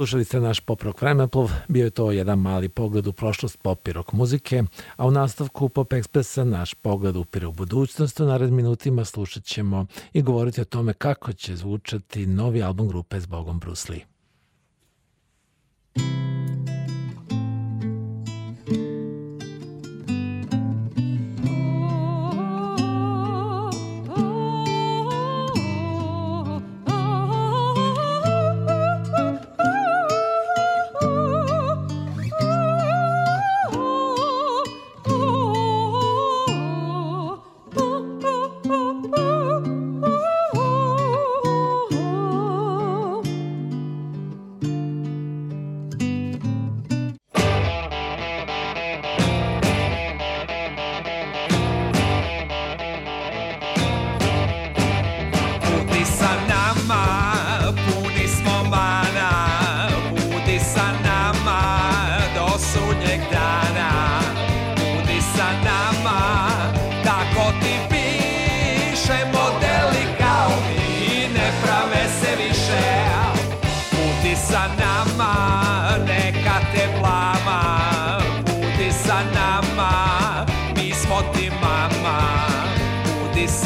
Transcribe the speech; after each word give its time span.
Slušali 0.00 0.24
ste 0.24 0.40
naš 0.40 0.60
pop 0.60 0.82
rock 0.82 1.02
vremeplov, 1.02 1.50
bio 1.68 1.84
je 1.84 1.90
to 1.90 2.10
jedan 2.10 2.38
mali 2.38 2.68
pogled 2.68 3.06
u 3.06 3.12
prošlost 3.12 3.58
pop 3.62 3.88
i 3.88 3.92
rock 3.92 4.12
muzike, 4.12 4.62
a 4.96 5.06
u 5.06 5.10
nastavku 5.10 5.68
Pop 5.68 5.92
Expressa 5.92 6.44
naš 6.44 6.74
pogled 6.74 7.16
upire 7.16 7.46
u 7.46 7.52
budućnost. 7.52 8.20
U 8.20 8.24
nared 8.24 8.52
minutima 8.52 9.04
slušat 9.04 9.44
ćemo 9.44 9.86
i 10.12 10.22
govoriti 10.22 10.60
o 10.60 10.64
tome 10.64 10.92
kako 10.92 11.32
će 11.32 11.56
zvučati 11.56 12.26
novi 12.26 12.62
album 12.62 12.88
grupe 12.88 13.20
Zbogom 13.20 13.58
Bruce 13.58 13.92
Lee. 13.92 14.19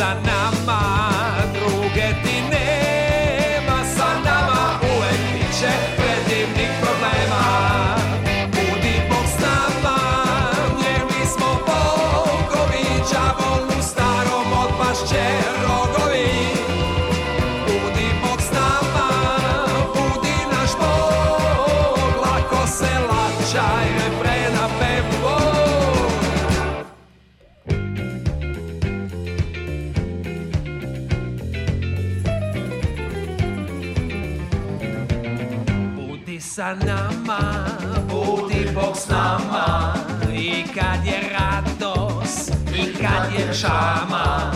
I 0.01 0.21
now 0.23 0.64
sa 36.55 36.71
nama, 36.87 37.67
budi 38.07 38.71
Bog 38.71 38.95
s 38.95 39.11
nama. 39.11 39.99
I 40.31 40.63
kad 40.75 41.03
je 41.03 41.19
radost, 41.35 42.55
i 42.71 42.95
kad 42.95 43.35
je 43.35 43.55
čama 43.61 44.55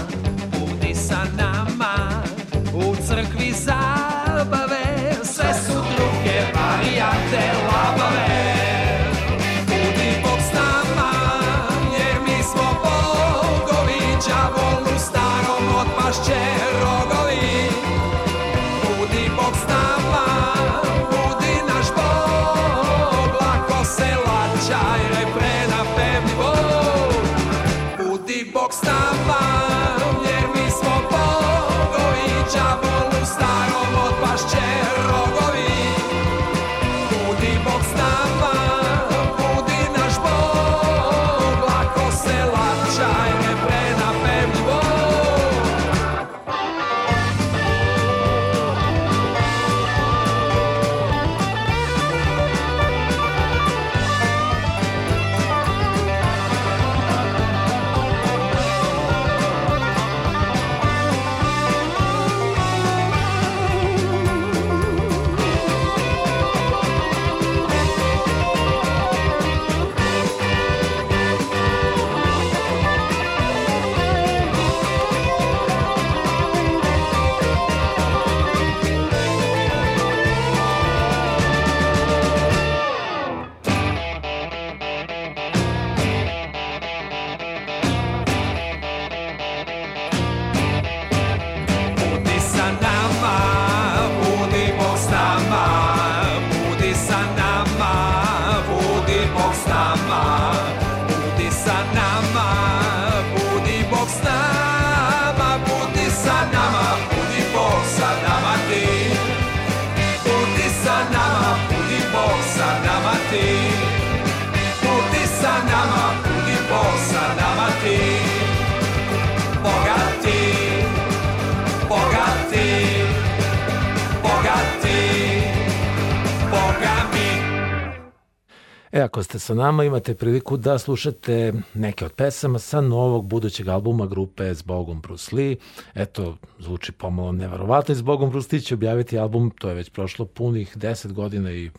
E, 128.99 129.03
ako 129.03 129.23
ste 129.23 129.39
sa 129.39 129.55
nama, 129.55 129.85
imate 129.85 130.15
priliku 130.15 130.57
da 130.57 130.79
slušate 130.79 131.53
neke 131.75 132.05
od 132.05 132.13
pesama 132.13 132.59
sa 132.59 132.81
novog 132.81 133.27
budućeg 133.27 133.69
albuma 133.69 134.07
grupe 134.07 134.55
Zbogom 134.55 135.01
Bruce 135.01 135.37
Lee. 135.37 135.57
Eto, 135.95 136.37
zvuči 136.59 136.93
pomalo 136.93 137.33
nevarovatno 137.33 137.93
i 137.93 137.97
Zbogom 137.97 138.31
Bruce 138.31 138.49
Lee 138.53 138.61
će 138.61 138.75
objaviti 138.75 139.19
album, 139.19 139.51
to 139.51 139.69
je 139.69 139.75
već 139.75 139.91
prošlo 139.91 140.25
punih 140.25 140.77
10 140.77 141.13
godina 141.13 141.53
i 141.53 141.71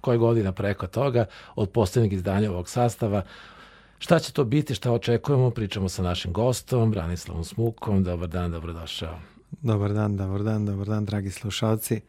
koje 0.00 0.18
godina 0.18 0.52
preko 0.52 0.86
toga 0.86 1.26
od 1.54 1.70
posljednjeg 1.70 2.12
izdanja 2.12 2.50
ovog 2.50 2.68
sastava. 2.68 3.22
Šta 3.98 4.18
će 4.18 4.32
to 4.32 4.44
biti, 4.44 4.74
šta 4.74 4.92
očekujemo, 4.92 5.50
pričamo 5.50 5.88
sa 5.88 6.02
našim 6.02 6.32
gostom, 6.32 6.90
Branislavom 6.90 7.44
Smukom. 7.44 8.04
Dobar 8.04 8.28
dan, 8.28 8.50
dobrodošao. 8.50 9.18
Dobar 9.50 9.92
dan, 9.92 10.16
dobar 10.16 10.42
dan, 10.42 10.66
dobar 10.66 10.86
dan, 10.86 11.04
dragi 11.04 11.30
slušalci. 11.30 12.00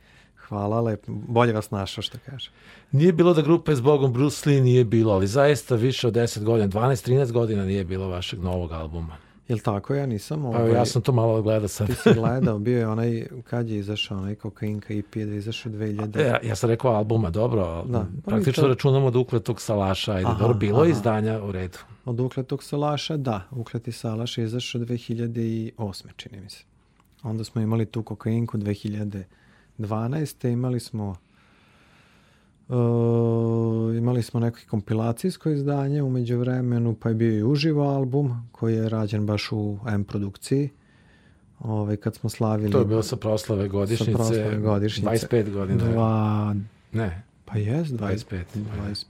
Hvala, 0.51 0.81
lep, 0.81 1.03
bolje 1.07 1.53
vas 1.53 1.71
našao, 1.71 2.01
što 2.01 2.17
kaže. 2.25 2.51
Nije 2.91 3.13
bilo 3.13 3.33
da 3.33 3.41
grupa 3.41 3.71
je 3.71 3.75
zbogom 3.75 4.13
Bruce 4.13 4.49
Lee 4.49 4.61
nije 4.61 4.83
bilo, 4.85 5.13
ali 5.13 5.27
zaista 5.27 5.75
više 5.75 6.07
od 6.07 6.13
10 6.13 6.43
godina, 6.43 6.67
12-13 6.69 7.31
godina 7.31 7.65
nije 7.65 7.83
bilo 7.83 8.07
vašeg 8.07 8.39
novog 8.39 8.71
albuma. 8.71 9.17
Jel 9.47 9.59
tako? 9.59 9.95
Ja 9.95 10.05
nisam. 10.05 10.41
Pa 10.41 10.47
ovaj, 10.47 10.71
ja 10.71 10.85
sam 10.85 11.01
to 11.01 11.11
malo 11.11 11.41
gledao 11.41 11.67
sad. 11.67 11.87
Ti 11.87 11.93
si 11.95 12.13
gledao, 12.19 12.59
bio 12.59 12.77
je 12.79 12.87
onaj, 12.87 13.27
kad 13.43 13.69
je 13.69 13.77
izašao 13.77 14.17
onaj 14.17 14.35
kokainka 14.35 14.93
EP, 14.93 15.15
da 15.15 15.21
je 15.21 15.37
izašao 15.37 15.71
2000. 15.71 16.19
Ja, 16.21 16.39
ja 16.43 16.55
sam 16.55 16.69
rekao 16.69 16.91
albuma, 16.91 17.29
dobro, 17.29 17.83
Da. 17.87 18.05
Pa 18.25 18.31
praktično 18.31 18.63
to- 18.63 18.67
računamo 18.67 19.05
od 19.07 19.15
ukletog 19.15 19.61
salaša, 19.61 20.13
ajde, 20.13 20.25
Aha, 20.27 20.39
dobro, 20.39 20.57
bilo 20.57 20.79
aha. 20.81 20.89
izdanja 20.89 21.43
u 21.43 21.51
redu. 21.51 21.77
Od 22.05 22.19
ukletog 22.19 22.63
salaša, 22.63 23.17
da. 23.17 23.41
Ukleti 23.51 23.91
salaš 23.91 24.37
je 24.37 24.43
izašao 24.43 24.81
2008. 24.81 26.05
čini 26.15 26.41
mi 26.41 26.49
se. 26.49 26.63
Onda 27.23 27.43
smo 27.43 27.61
imali 27.61 27.85
tu 27.85 28.03
kokainku 28.03 28.57
2012. 29.77 30.51
Imali 30.51 30.79
smo 30.79 31.15
uh, 32.71 33.97
imali 33.97 34.23
smo 34.23 34.39
neko 34.39 34.59
kompilacijsko 34.69 35.49
izdanje 35.49 36.03
umeđu 36.03 36.37
vremenu, 36.37 36.95
pa 36.99 37.09
je 37.09 37.15
bio 37.15 37.37
i 37.37 37.43
uživo 37.43 37.83
album 37.83 38.47
koji 38.51 38.75
je 38.75 38.89
rađen 38.89 39.25
baš 39.25 39.51
u 39.51 39.77
M 39.87 40.03
produkciji. 40.03 40.69
Ovaj, 41.59 41.97
kad 41.97 42.15
smo 42.15 42.29
slavili 42.29 42.71
To 42.71 42.79
je 42.79 42.85
bilo 42.85 43.03
sa 43.03 43.15
proslave 43.15 43.67
godišnjice, 43.67 44.11
sa 44.11 44.17
proslave 44.17 44.57
godišnjice. 44.57 45.27
25 45.27 45.51
godina. 45.51 45.83
Dva, 45.83 46.55
Ne, 46.91 47.23
pa 47.45 47.57
jes, 47.57 47.87
25. 47.87 48.43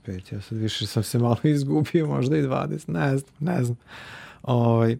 25. 0.04 0.34
Ja 0.34 0.40
sad 0.40 0.58
više 0.58 0.86
sam 0.86 1.02
se 1.02 1.18
malo 1.18 1.36
izgubio, 1.54 2.06
možda 2.06 2.36
i 2.36 2.42
20. 2.42 2.90
Ne 2.90 3.18
znam, 3.18 3.34
ne 3.40 3.64
znam. 3.64 3.76
Ovaj, 4.42 4.96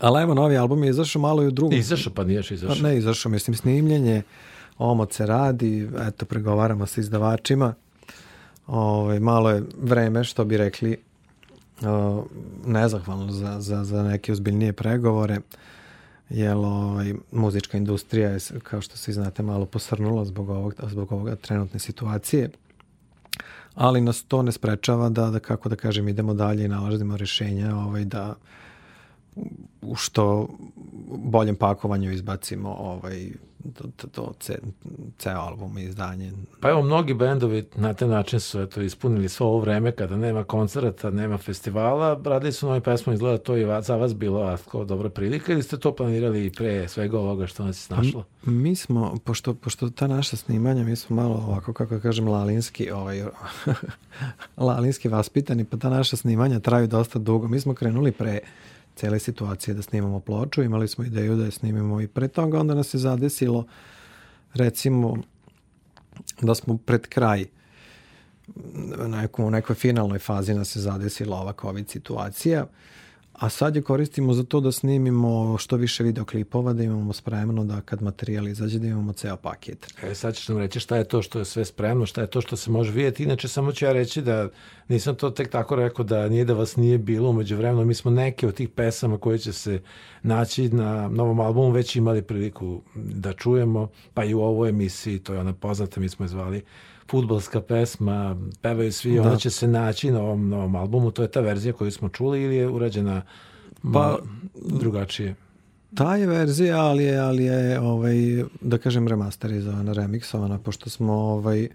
ali 0.00 0.22
evo, 0.22 0.34
novi 0.34 0.56
album 0.56 0.84
je 0.84 0.90
izašao 0.90 1.22
malo 1.22 1.42
i 1.42 1.46
u 1.46 1.50
drugom. 1.50 1.78
izašao 1.78 2.12
pa 2.14 2.24
nije 2.24 2.36
još 2.36 2.48
Pa 2.48 2.54
izašao. 2.54 2.88
Ne, 2.88 2.98
izašao, 2.98 3.32
mislim, 3.32 3.56
snimljenje, 3.56 4.22
omot 4.78 5.12
se 5.12 5.26
radi, 5.26 5.88
eto, 6.08 6.26
pregovaramo 6.26 6.86
sa 6.86 7.00
izdavačima. 7.00 7.74
Ovaj, 8.66 9.20
malo 9.20 9.50
je 9.50 9.62
vreme, 9.82 10.24
što 10.24 10.44
bi 10.44 10.56
rekli, 10.56 10.96
uh, 11.80 12.24
nezahvalno 12.66 13.32
za, 13.32 13.60
za, 13.60 13.84
za 13.84 14.02
neke 14.02 14.32
ozbiljnije 14.32 14.72
pregovore, 14.72 15.38
jer 16.30 16.56
ovaj, 16.56 17.14
muzička 17.32 17.78
industrija 17.78 18.30
je, 18.30 18.38
kao 18.62 18.80
što 18.80 18.96
se 18.96 19.12
znate, 19.12 19.42
malo 19.42 19.66
posrnula 19.66 20.24
zbog, 20.24 20.48
ovog, 20.48 20.74
zbog 20.82 21.12
ovoga 21.12 21.36
trenutne 21.36 21.80
situacije. 21.80 22.50
Ali 23.74 24.00
nas 24.00 24.22
to 24.22 24.42
ne 24.42 24.52
sprečava 24.52 25.08
da, 25.08 25.30
da 25.30 25.38
kako 25.38 25.68
da 25.68 25.76
kažem, 25.76 26.08
idemo 26.08 26.34
dalje 26.34 26.64
i 26.64 26.68
nalazimo 26.68 27.16
rješenja 27.16 27.76
ovaj, 27.76 28.04
da 28.04 28.34
u 29.82 29.94
što 29.94 30.48
boljem 31.08 31.56
pakovanju 31.56 32.12
izbacimo 32.12 32.70
ovaj 32.70 33.30
to, 33.74 33.84
to, 33.96 34.06
to 34.06 34.32
ce, 34.40 34.58
ceo 35.18 35.40
album 35.40 35.78
i 35.78 35.82
izdanje. 35.82 36.32
Pa 36.60 36.70
evo, 36.70 36.82
mnogi 36.82 37.14
bendovi 37.14 37.66
na 37.76 37.94
taj 37.94 38.08
način 38.08 38.40
su 38.40 38.60
eto, 38.60 38.82
ispunili 38.82 39.28
svo 39.28 39.46
ovo 39.46 39.60
vreme 39.60 39.92
kada 39.92 40.16
nema 40.16 40.44
koncerta, 40.44 41.10
nema 41.10 41.38
festivala, 41.38 42.20
radili 42.24 42.52
su 42.52 42.66
nove 42.66 42.80
pesme, 42.80 43.14
izgleda 43.14 43.38
to 43.38 43.56
i 43.56 43.64
va- 43.64 43.82
za 43.82 43.96
vas 43.96 44.14
bilo 44.14 44.40
ako 44.40 44.84
dobra 44.84 45.10
prilika 45.10 45.52
ili 45.52 45.62
ste 45.62 45.78
to 45.78 45.94
planirali 45.94 46.46
i 46.46 46.50
pre 46.50 46.88
svega 46.88 47.18
ovoga 47.18 47.46
što 47.46 47.64
nas 47.64 47.76
je 47.76 47.82
snašlo? 47.82 48.24
Mi 48.44 48.76
smo, 48.76 49.16
pošto, 49.24 49.54
pošto 49.54 49.90
ta 49.90 50.06
naša 50.06 50.36
snimanja, 50.36 50.84
mi 50.84 50.96
smo 50.96 51.16
malo 51.16 51.34
ovako, 51.34 51.72
kako 51.72 51.94
da 51.94 52.00
kažem, 52.00 52.28
lalinski, 52.28 52.90
ovaj, 52.90 53.24
lalinski 54.56 55.08
vaspitani, 55.08 55.64
pa 55.64 55.76
ta 55.76 55.88
naša 55.90 56.16
snimanja 56.16 56.60
traju 56.60 56.86
dosta 56.86 57.18
dugo. 57.18 57.48
Mi 57.48 57.60
smo 57.60 57.74
krenuli 57.74 58.12
pre 58.12 58.40
cele 58.98 59.18
situacije 59.18 59.74
da 59.74 59.82
snimamo 59.82 60.20
ploču, 60.20 60.62
imali 60.62 60.88
smo 60.88 61.04
ideju 61.04 61.36
da 61.36 61.44
je 61.44 61.50
snimimo 61.50 62.00
i 62.00 62.06
pre 62.06 62.28
toga, 62.28 62.60
onda 62.60 62.74
nas 62.74 62.94
je 62.94 62.98
zadesilo, 62.98 63.64
recimo, 64.54 65.16
da 66.40 66.54
smo 66.54 66.76
pred 66.76 67.06
kraj 67.06 67.44
nekom, 69.06 69.44
u 69.44 69.50
nekoj 69.50 69.76
finalnoj 69.76 70.18
fazi 70.18 70.54
nas 70.54 70.76
je 70.76 70.80
zadesila 70.80 71.36
ova 71.36 71.52
COVID 71.60 71.90
situacija, 71.90 72.66
a 73.38 73.48
sad 73.48 73.76
je 73.76 73.82
koristimo 73.82 74.32
za 74.32 74.42
to 74.42 74.60
da 74.60 74.72
snimimo 74.72 75.58
što 75.58 75.76
više 75.76 76.04
videoklipova, 76.04 76.72
da 76.72 76.82
imamo 76.82 77.12
spremno 77.12 77.64
da 77.64 77.80
kad 77.80 78.02
materijal 78.02 78.48
izađe 78.48 78.78
da 78.78 78.86
imamo 78.86 79.12
ceo 79.12 79.36
paket. 79.36 79.94
E, 80.02 80.14
sad 80.14 80.34
ćeš 80.34 80.48
nam 80.48 80.58
reći 80.58 80.80
šta 80.80 80.96
je 80.96 81.04
to 81.04 81.22
što 81.22 81.38
je 81.38 81.44
sve 81.44 81.64
spremno, 81.64 82.06
šta 82.06 82.20
je 82.20 82.26
to 82.26 82.40
što 82.40 82.56
se 82.56 82.70
može 82.70 82.92
vidjeti. 82.92 83.22
Inače, 83.22 83.48
samo 83.48 83.72
ću 83.72 83.84
ja 83.84 83.92
reći 83.92 84.22
da 84.22 84.48
nisam 84.88 85.14
to 85.14 85.30
tek 85.30 85.50
tako 85.50 85.76
rekao 85.76 86.04
da 86.04 86.28
nije 86.28 86.44
da 86.44 86.54
vas 86.54 86.76
nije 86.76 86.98
bilo 86.98 87.30
umeđu 87.30 87.56
vremena. 87.56 87.84
Mi 87.84 87.94
smo 87.94 88.10
neke 88.10 88.48
od 88.48 88.54
tih 88.54 88.68
pesama 88.68 89.18
koje 89.18 89.38
će 89.38 89.52
se 89.52 89.80
naći 90.22 90.68
na 90.68 91.08
novom 91.08 91.40
albumu 91.40 91.70
već 91.70 91.96
imali 91.96 92.22
priliku 92.22 92.80
da 92.94 93.32
čujemo, 93.32 93.88
pa 94.14 94.24
i 94.24 94.34
u 94.34 94.40
ovoj 94.40 94.68
emisiji, 94.68 95.18
to 95.18 95.34
je 95.34 95.40
ona 95.40 95.52
poznata, 95.52 96.00
mi 96.00 96.08
smo 96.08 96.24
je 96.24 96.28
zvali 96.28 96.62
futbalska 97.10 97.60
pesma, 97.60 98.36
pevaju 98.62 98.92
svi, 98.92 99.14
da. 99.14 99.22
ona 99.22 99.36
će 99.36 99.50
se 99.50 99.68
naći 99.68 100.10
na 100.10 100.20
ovom 100.20 100.48
novom 100.48 100.76
albumu, 100.76 101.10
to 101.10 101.22
je 101.22 101.30
ta 101.30 101.40
verzija 101.40 101.72
koju 101.72 101.90
smo 101.90 102.08
čuli 102.08 102.42
ili 102.42 102.56
je 102.56 102.68
urađena 102.68 103.22
pa, 103.92 104.18
drugačije? 104.54 105.34
Ta 105.94 106.16
je 106.16 106.26
verzija, 106.26 106.80
ali 106.84 107.04
je, 107.04 107.18
ali 107.18 107.44
je 107.44 107.80
ovaj, 107.80 108.14
da 108.60 108.78
kažem, 108.78 109.08
remasterizovana, 109.08 109.92
remiksovana, 109.92 110.58
pošto 110.58 110.90
smo 110.90 111.12
ovaj, 111.12 111.68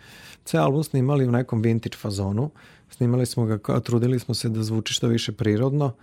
ceo 0.45 0.63
album 0.63 0.83
snimali 0.83 1.27
u 1.27 1.31
nekom 1.31 1.62
vintage 1.62 1.97
fazonu. 1.97 2.50
Snimali 2.89 3.25
smo 3.25 3.45
ga, 3.45 3.79
trudili 3.79 4.19
smo 4.19 4.33
se 4.33 4.50
da 4.50 4.63
zvuči 4.63 4.94
što 4.94 5.07
više 5.07 5.31
prirodno. 5.31 5.94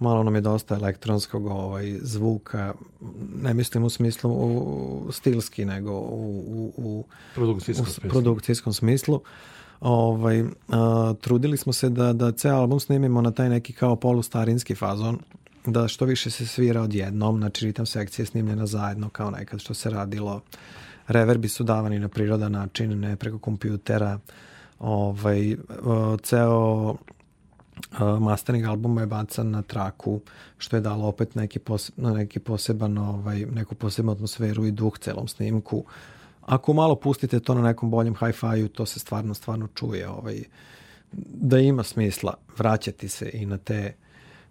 Malo 0.00 0.22
nam 0.22 0.34
je 0.34 0.40
dosta 0.40 0.74
elektronskog 0.74 1.46
ovaj, 1.46 1.98
zvuka, 2.02 2.74
ne 3.42 3.54
mislim 3.54 3.84
u 3.84 3.90
smislu 3.90 4.30
u, 4.30 5.12
stilski, 5.12 5.64
nego 5.64 5.92
u, 5.92 6.44
u, 6.46 6.72
u 6.76 7.04
Produkcijskom 7.34 7.86
u 7.86 7.90
smislu. 7.90 8.10
produkcijskom 8.10 8.72
smislu. 8.72 9.20
Ovaj, 9.80 10.44
a, 10.68 11.14
trudili 11.20 11.56
smo 11.56 11.72
se 11.72 11.88
da, 11.88 12.12
da 12.12 12.32
ceo 12.32 12.56
album 12.56 12.80
snimimo 12.80 13.20
na 13.20 13.30
taj 13.30 13.48
neki 13.48 13.72
kao 13.72 13.96
polustarinski 13.96 14.74
fazon, 14.74 15.18
da 15.66 15.88
što 15.88 16.04
više 16.04 16.30
se 16.30 16.46
svira 16.46 16.82
odjednom, 16.82 17.38
znači 17.38 17.66
ritam 17.66 17.86
sekcija 17.86 18.22
je 18.22 18.26
snimljena 18.26 18.66
zajedno 18.66 19.08
kao 19.08 19.30
nekad 19.30 19.60
što 19.60 19.74
se 19.74 19.90
radilo. 19.90 20.40
Reverbi 21.06 21.48
su 21.48 21.64
davani 21.64 21.98
na 21.98 22.08
prirodan 22.08 22.52
način, 22.52 23.00
ne 23.00 23.16
preko 23.16 23.38
kompjutera. 23.38 24.18
Ovaj, 24.78 25.56
ceo 26.22 26.94
mastering 28.20 28.66
albuma 28.66 29.00
je 29.00 29.06
bacan 29.06 29.50
na 29.50 29.62
traku, 29.62 30.20
što 30.58 30.76
je 30.76 30.80
dalo 30.80 31.06
opet 31.06 31.34
neki, 31.34 31.58
pose, 31.58 31.92
neki 31.96 32.38
poseban, 32.38 32.98
ovaj, 32.98 33.46
neku 33.46 33.74
posebnu 33.74 34.12
atmosferu 34.12 34.66
i 34.66 34.70
duh 34.70 34.98
celom 34.98 35.28
snimku. 35.28 35.84
Ako 36.40 36.72
malo 36.72 36.96
pustite 36.96 37.40
to 37.40 37.54
na 37.54 37.62
nekom 37.62 37.90
boljem 37.90 38.14
hi-fi-u, 38.14 38.68
to 38.68 38.86
se 38.86 39.00
stvarno, 39.00 39.34
stvarno 39.34 39.68
čuje. 39.74 40.08
Ovaj, 40.08 40.42
da 41.12 41.58
ima 41.58 41.82
smisla 41.82 42.34
vraćati 42.58 43.08
se 43.08 43.30
i 43.32 43.46
na 43.46 43.58
te, 43.58 43.94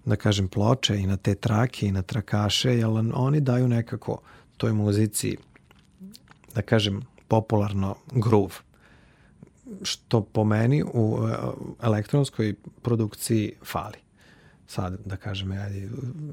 da 0.05 0.15
kažem, 0.15 0.47
ploče 0.47 0.97
i 0.97 1.07
na 1.07 1.17
te 1.17 1.35
trake 1.35 1.87
i 1.87 1.91
na 1.91 2.01
trakaše, 2.01 2.77
jer 2.77 2.87
oni 3.13 3.41
daju 3.41 3.67
nekako 3.67 4.21
toj 4.57 4.73
muzici, 4.73 5.37
da 6.55 6.61
kažem, 6.61 7.01
popularno 7.27 7.95
groove 8.11 8.69
što 9.81 10.21
po 10.21 10.44
meni 10.44 10.83
u 10.94 11.18
e, 11.28 11.35
elektronskoj 11.81 12.54
produkciji 12.81 13.54
fali. 13.66 13.97
Sad, 14.68 14.97
da 15.06 15.16
kažem, 15.16 15.52
ja, 15.52 15.66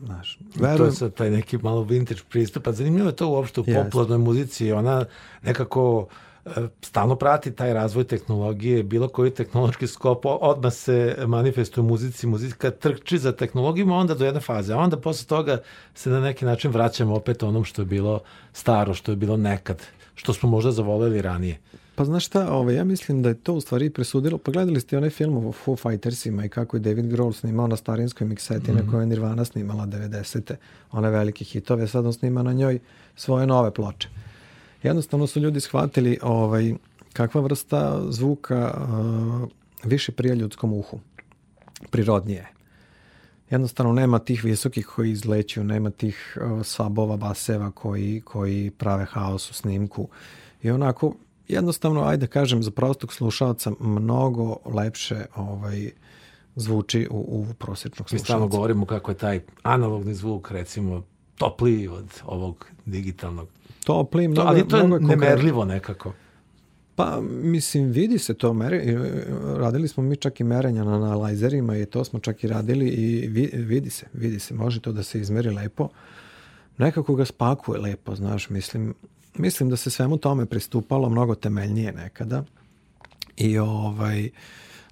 znaš, 0.05 0.38
To 0.59 0.66
je 0.66 0.71
verujem, 0.71 0.93
sad 0.93 1.14
taj 1.14 1.31
neki 1.31 1.59
malo 1.59 1.83
vintage 1.83 2.21
pristup. 2.28 2.66
A 2.66 2.73
zanimljivo 2.73 3.09
je 3.09 3.16
to 3.16 3.28
uopšte 3.28 3.61
u 3.61 3.64
Jeste. 3.66 3.85
popularnoj 3.85 4.19
muzici. 4.19 4.73
Ona 4.73 5.05
nekako 5.43 6.07
e, 6.45 6.50
stalno 6.83 7.16
prati 7.16 7.52
taj 7.52 7.75
razvoj 7.75 8.05
tehnologije, 8.05 8.83
bilo 8.83 9.09
koji 9.09 9.31
tehnološki 9.31 9.87
skop 9.87 10.25
odmah 10.25 10.73
se 10.73 11.16
manifestuje 11.26 11.85
u 11.85 11.87
muzici, 11.87 12.26
muzika 12.26 12.71
trči 12.71 13.19
za 13.19 13.33
tehnologijom, 13.33 13.90
onda 13.90 14.14
do 14.14 14.25
jedne 14.25 14.40
faze, 14.40 14.75
a 14.75 14.78
onda 14.78 14.97
posle 14.97 15.26
toga 15.26 15.59
se 15.95 16.11
na 16.11 16.21
neki 16.21 16.45
način 16.45 16.71
vraćamo 16.71 17.14
opet 17.14 17.43
onom 17.43 17.64
što 17.64 17.83
je 17.83 17.87
bilo 17.87 18.21
staro, 18.52 18.95
što 18.95 19.12
je 19.12 19.16
bilo 19.16 19.37
nekad, 19.37 19.83
što 20.14 20.33
smo 20.33 20.49
možda 20.49 20.73
zavoleli 20.73 21.23
ranije. 21.23 21.59
Pa 21.97 22.05
znaš 22.05 22.26
šta, 22.26 22.53
ovaj, 22.53 22.75
ja 22.75 22.85
mislim 22.85 23.23
da 23.23 23.29
je 23.29 23.35
to 23.35 23.55
u 23.55 23.61
stvari 23.61 23.91
presudilo, 23.91 24.38
pa 24.38 24.50
gledali 24.50 24.81
ste 24.81 24.97
onaj 24.97 25.11
film 25.11 25.47
o 25.47 25.53
Foo 25.53 25.76
Fightersima 25.76 26.45
i 26.45 26.49
kako 26.49 26.76
je 26.76 26.81
David 26.81 27.07
Grohl 27.07 27.33
snimao 27.33 27.67
na 27.67 27.76
starinskoj 27.76 28.26
mikseti 28.26 28.73
mm 28.73 28.75
-hmm. 28.75 28.85
na 28.85 28.91
kojoj 28.91 29.03
je 29.03 29.07
Nirvana 29.07 29.45
snimala 29.45 29.87
90. 29.87 30.55
one 30.93 31.11
velike 31.11 31.45
hitove, 31.45 31.88
sad 31.88 32.07
on 32.07 32.12
snima 32.12 32.43
na 32.43 32.53
njoj 32.53 32.79
svoje 33.15 33.47
nove 33.47 33.75
ploče. 33.75 34.09
Jednostavno 34.83 35.26
su 35.26 35.41
ljudi 35.41 35.61
shvatili 35.61 36.19
ovaj, 36.23 36.75
kakva 37.12 37.41
vrsta 37.41 38.03
zvuka 38.09 38.75
uh, 38.75 39.49
više 39.85 40.12
prija 40.12 40.35
ljudskom 40.35 40.73
uhu. 40.73 41.00
Prirodnije 41.91 42.37
je. 42.37 42.49
Jednostavno 43.50 43.93
nema 43.93 44.19
tih 44.19 44.45
visokih 44.45 44.87
koji 44.87 45.11
izleću, 45.11 45.65
nema 45.65 45.91
tih 45.91 46.38
uh, 46.41 46.67
sabova, 46.67 47.17
baseva 47.17 47.71
koji, 47.71 48.23
koji 48.25 48.71
prave 48.71 49.05
haos 49.05 49.50
u 49.50 49.55
snimku. 49.55 50.09
I 50.62 50.71
onako, 50.71 51.15
jednostavno, 51.49 52.03
ajde 52.03 52.26
kažem, 52.26 52.62
za 52.62 52.71
prostog 52.71 53.12
slušalca 53.12 53.73
mnogo 53.81 54.57
lepše 54.65 55.25
ovaj, 55.37 55.91
zvuči 56.57 57.09
u, 57.11 57.17
u 57.19 57.55
prosječnog 57.55 58.09
Mi 58.12 58.19
stalno 58.19 58.38
slušalca. 58.41 58.57
govorimo 58.57 58.87
kako 58.87 59.11
je 59.11 59.17
taj 59.17 59.41
analogni 59.62 60.15
zvuk, 60.15 60.50
recimo, 60.50 61.03
topliji 61.38 61.88
od 61.88 62.07
ovog 62.25 62.67
digitalnog. 62.87 63.49
Topli, 63.85 64.25
To, 64.25 64.31
mnogo, 64.31 64.49
ali 64.49 64.69
to 64.69 64.76
je 64.76 64.83
mnogo 64.85 64.99
konkretno. 64.99 65.25
nemerljivo 65.25 65.65
nekako. 65.65 66.12
Pa, 66.95 67.21
mislim, 67.23 67.91
vidi 67.91 68.19
se 68.19 68.35
to, 68.35 68.53
mere, 68.53 68.76
e, 68.76 68.97
radili 69.57 69.88
smo 69.88 70.03
mi 70.03 70.17
čak 70.17 70.41
i 70.41 70.45
merenja 70.45 70.85
na 70.85 70.95
analajzerima 70.95 71.76
i 71.76 71.87
to 71.87 72.05
smo 72.05 72.19
čak 72.19 72.45
i 72.45 72.49
radili 72.49 72.88
i 72.88 73.26
vi, 73.26 73.50
vidi 73.55 73.91
se, 73.91 74.07
vidi 74.12 74.38
se, 74.38 74.55
može 74.55 74.81
to 74.81 74.93
da 74.93 75.03
se 75.03 75.21
izmeri 75.21 75.50
lepo. 75.50 75.88
Nekako 76.79 77.15
ga 77.15 77.25
spakuje 77.25 77.81
lepo, 77.81 78.15
znaš, 78.15 78.50
mislim, 78.50 78.95
mislim 79.38 79.69
da 79.69 79.76
se 79.76 79.90
svemu 79.90 80.16
tome 80.16 80.47
pristupalo 80.47 81.09
mnogo 81.09 81.35
temeljnije 81.35 81.93
nekada 81.93 82.45
i 83.37 83.59
ovaj, 83.59 84.31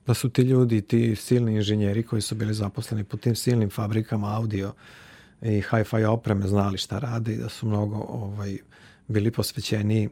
da 0.07 0.15
su 0.15 0.29
ti 0.29 0.43
ljudi, 0.43 0.81
ti 0.81 1.17
silni 1.17 1.55
inženjeri 1.55 2.03
koji 2.03 2.23
su 2.23 2.35
bili 2.35 2.55
zaposleni 2.55 3.05
po 3.05 3.17
tim 3.17 3.37
silnim 3.37 3.71
fabrikama 3.71 4.37
audio 4.37 4.73
i 5.43 5.63
hi-fi 5.71 6.05
opreme 6.05 6.49
znali 6.49 6.79
šta 6.79 6.99
rade 6.99 7.33
i 7.33 7.39
da 7.39 7.49
su 7.49 7.67
mnogo 7.67 7.97
ovaj, 7.97 8.59
bili 9.09 9.31
posvećeni 9.31 10.09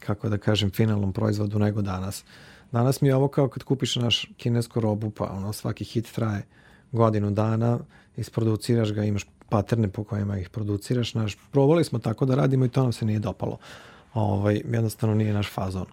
kako 0.00 0.28
da 0.28 0.38
kažem, 0.38 0.70
finalnom 0.70 1.12
proizvodu 1.12 1.58
nego 1.58 1.82
danas. 1.82 2.24
Danas 2.72 3.00
mi 3.00 3.08
je 3.08 3.14
ovo 3.14 3.28
kao 3.28 3.48
kad 3.48 3.62
kupiš 3.62 3.96
naš 3.96 4.26
kinesku 4.36 4.80
robu, 4.80 5.10
pa 5.10 5.24
ono, 5.24 5.52
svaki 5.52 5.84
hit 5.84 6.12
traje 6.12 6.42
godinu 6.92 7.30
dana, 7.30 7.78
isproduciraš 8.16 8.92
ga, 8.92 9.04
imaš 9.04 9.26
paterne 9.48 9.88
po 9.88 10.04
kojima 10.04 10.38
ih 10.38 10.48
produciraš. 10.48 11.14
Naš, 11.14 11.36
probali 11.52 11.84
smo 11.84 11.98
tako 11.98 12.26
da 12.26 12.34
radimo 12.34 12.64
i 12.64 12.68
to 12.68 12.82
nam 12.82 12.92
se 12.92 13.04
nije 13.04 13.18
dopalo. 13.18 13.58
Ovaj, 14.14 14.62
jednostavno 14.72 15.14
nije 15.14 15.32
naš 15.32 15.50
fazon. 15.52 15.86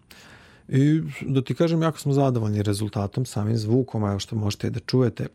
I 0.68 1.02
da 1.22 1.42
ti 1.42 1.56
kažem, 1.56 1.82
jako 1.82 2.00
smo 2.00 2.14
zadovoljni 2.14 2.64
rezultatom, 2.64 3.26
samim 3.26 3.58
zvukom, 3.58 4.04
a 4.04 4.20
što 4.20 4.36
možete 4.36 4.70
da 4.70 4.80
čujete. 4.80 5.28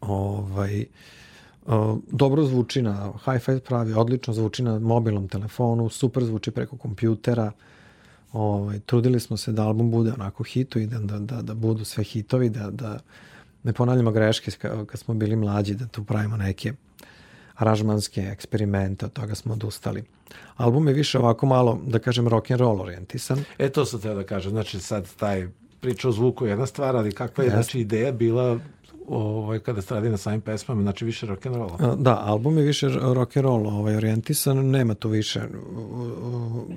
Ovaj, 0.00 0.84
Uh, 1.66 1.98
dobro 2.10 2.44
zvuči 2.44 2.82
na 2.82 3.12
hi-fi 3.24 3.60
pravi, 3.60 3.92
odlično 3.92 4.34
zvuči 4.34 4.62
na 4.62 4.78
mobilnom 4.78 5.28
telefonu, 5.28 5.88
super 5.88 6.24
zvuči 6.24 6.50
preko 6.50 6.76
kompjutera. 6.76 7.52
Ovaj, 8.32 8.78
trudili 8.80 9.20
smo 9.20 9.36
se 9.36 9.52
da 9.52 9.66
album 9.66 9.90
bude 9.90 10.12
onako 10.12 10.44
hitu 10.44 10.78
i 10.78 10.86
da, 10.86 10.98
da, 10.98 11.18
da, 11.18 11.42
da 11.42 11.54
budu 11.54 11.84
sve 11.84 12.04
hitovi, 12.04 12.48
da, 12.48 12.70
da 12.70 12.98
ne 13.62 13.72
ponavljamo 13.72 14.10
greške 14.10 14.50
kad 14.86 14.98
smo 14.98 15.14
bili 15.14 15.36
mlađi, 15.36 15.74
da 15.74 15.86
tu 15.86 16.04
pravimo 16.04 16.36
neke 16.36 16.72
aranžmanske 17.60 18.20
eksperimente, 18.20 19.06
od 19.06 19.12
toga 19.12 19.34
smo 19.34 19.52
odustali. 19.52 20.04
Album 20.56 20.88
je 20.88 20.94
više 20.94 21.18
ovako 21.18 21.46
malo, 21.46 21.80
da 21.86 21.98
kažem, 21.98 22.28
rock 22.28 22.50
and 22.50 22.60
roll 22.60 22.80
orijentisan. 22.80 23.44
E, 23.58 23.68
to 23.68 23.84
sam 23.84 24.00
teo 24.00 24.14
da 24.14 24.24
kažem, 24.24 24.50
znači 24.50 24.80
sad 24.80 25.08
taj 25.16 25.48
priča 25.80 26.08
o 26.08 26.12
zvuku 26.12 26.46
je 26.46 26.50
jedna 26.50 26.66
stvar, 26.66 26.96
ali 26.96 27.12
kakva 27.12 27.44
je 27.44 27.50
znači, 27.50 27.80
ideja 27.80 28.12
bila 28.12 28.58
ovaj, 29.08 29.58
kada 29.58 29.82
se 29.82 29.94
radi 29.94 30.08
na 30.08 30.16
samim 30.16 30.40
pesmama, 30.40 30.82
znači 30.82 31.04
više 31.04 31.26
rock 31.26 31.46
and 31.46 31.56
rolla. 31.56 31.96
Da, 31.96 32.20
album 32.24 32.58
je 32.58 32.64
više 32.64 32.88
rock 32.88 33.36
and 33.36 33.44
roll 33.44 33.66
ovaj, 33.66 33.96
orijentisan, 33.96 34.70
nema 34.70 34.94
tu 34.94 35.08
više 35.08 35.40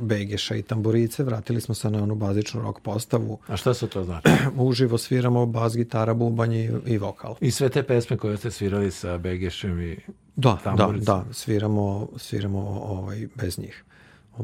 begeša 0.02 0.56
i 0.56 0.62
tamburice, 0.62 1.24
vratili 1.24 1.62
smo 1.62 1.76
se 1.76 1.90
na 1.90 2.04
onu 2.04 2.16
bazičnu 2.16 2.62
rock 2.62 2.80
postavu. 2.80 3.40
A 3.48 3.58
šta 3.58 3.74
se 3.74 3.88
to 3.88 4.04
znači? 4.04 4.30
Uživo 4.58 4.98
sviramo 4.98 5.46
bas, 5.46 5.76
gitara, 5.76 6.14
bubanj 6.14 6.56
i, 6.56 6.70
i 6.86 6.98
vokal. 6.98 7.36
I 7.42 7.52
sve 7.52 7.70
te 7.70 7.84
pesme 7.84 8.18
koje 8.18 8.38
ste 8.38 8.52
svirali 8.52 8.92
sa 8.92 9.18
begešem 9.18 9.82
i 9.82 9.98
Da, 10.36 10.58
da, 10.78 10.94
da, 10.98 11.26
sviramo, 11.32 12.08
sviramo 12.18 12.60
ovaj, 12.84 13.28
bez 13.36 13.60
njih. 13.60 13.84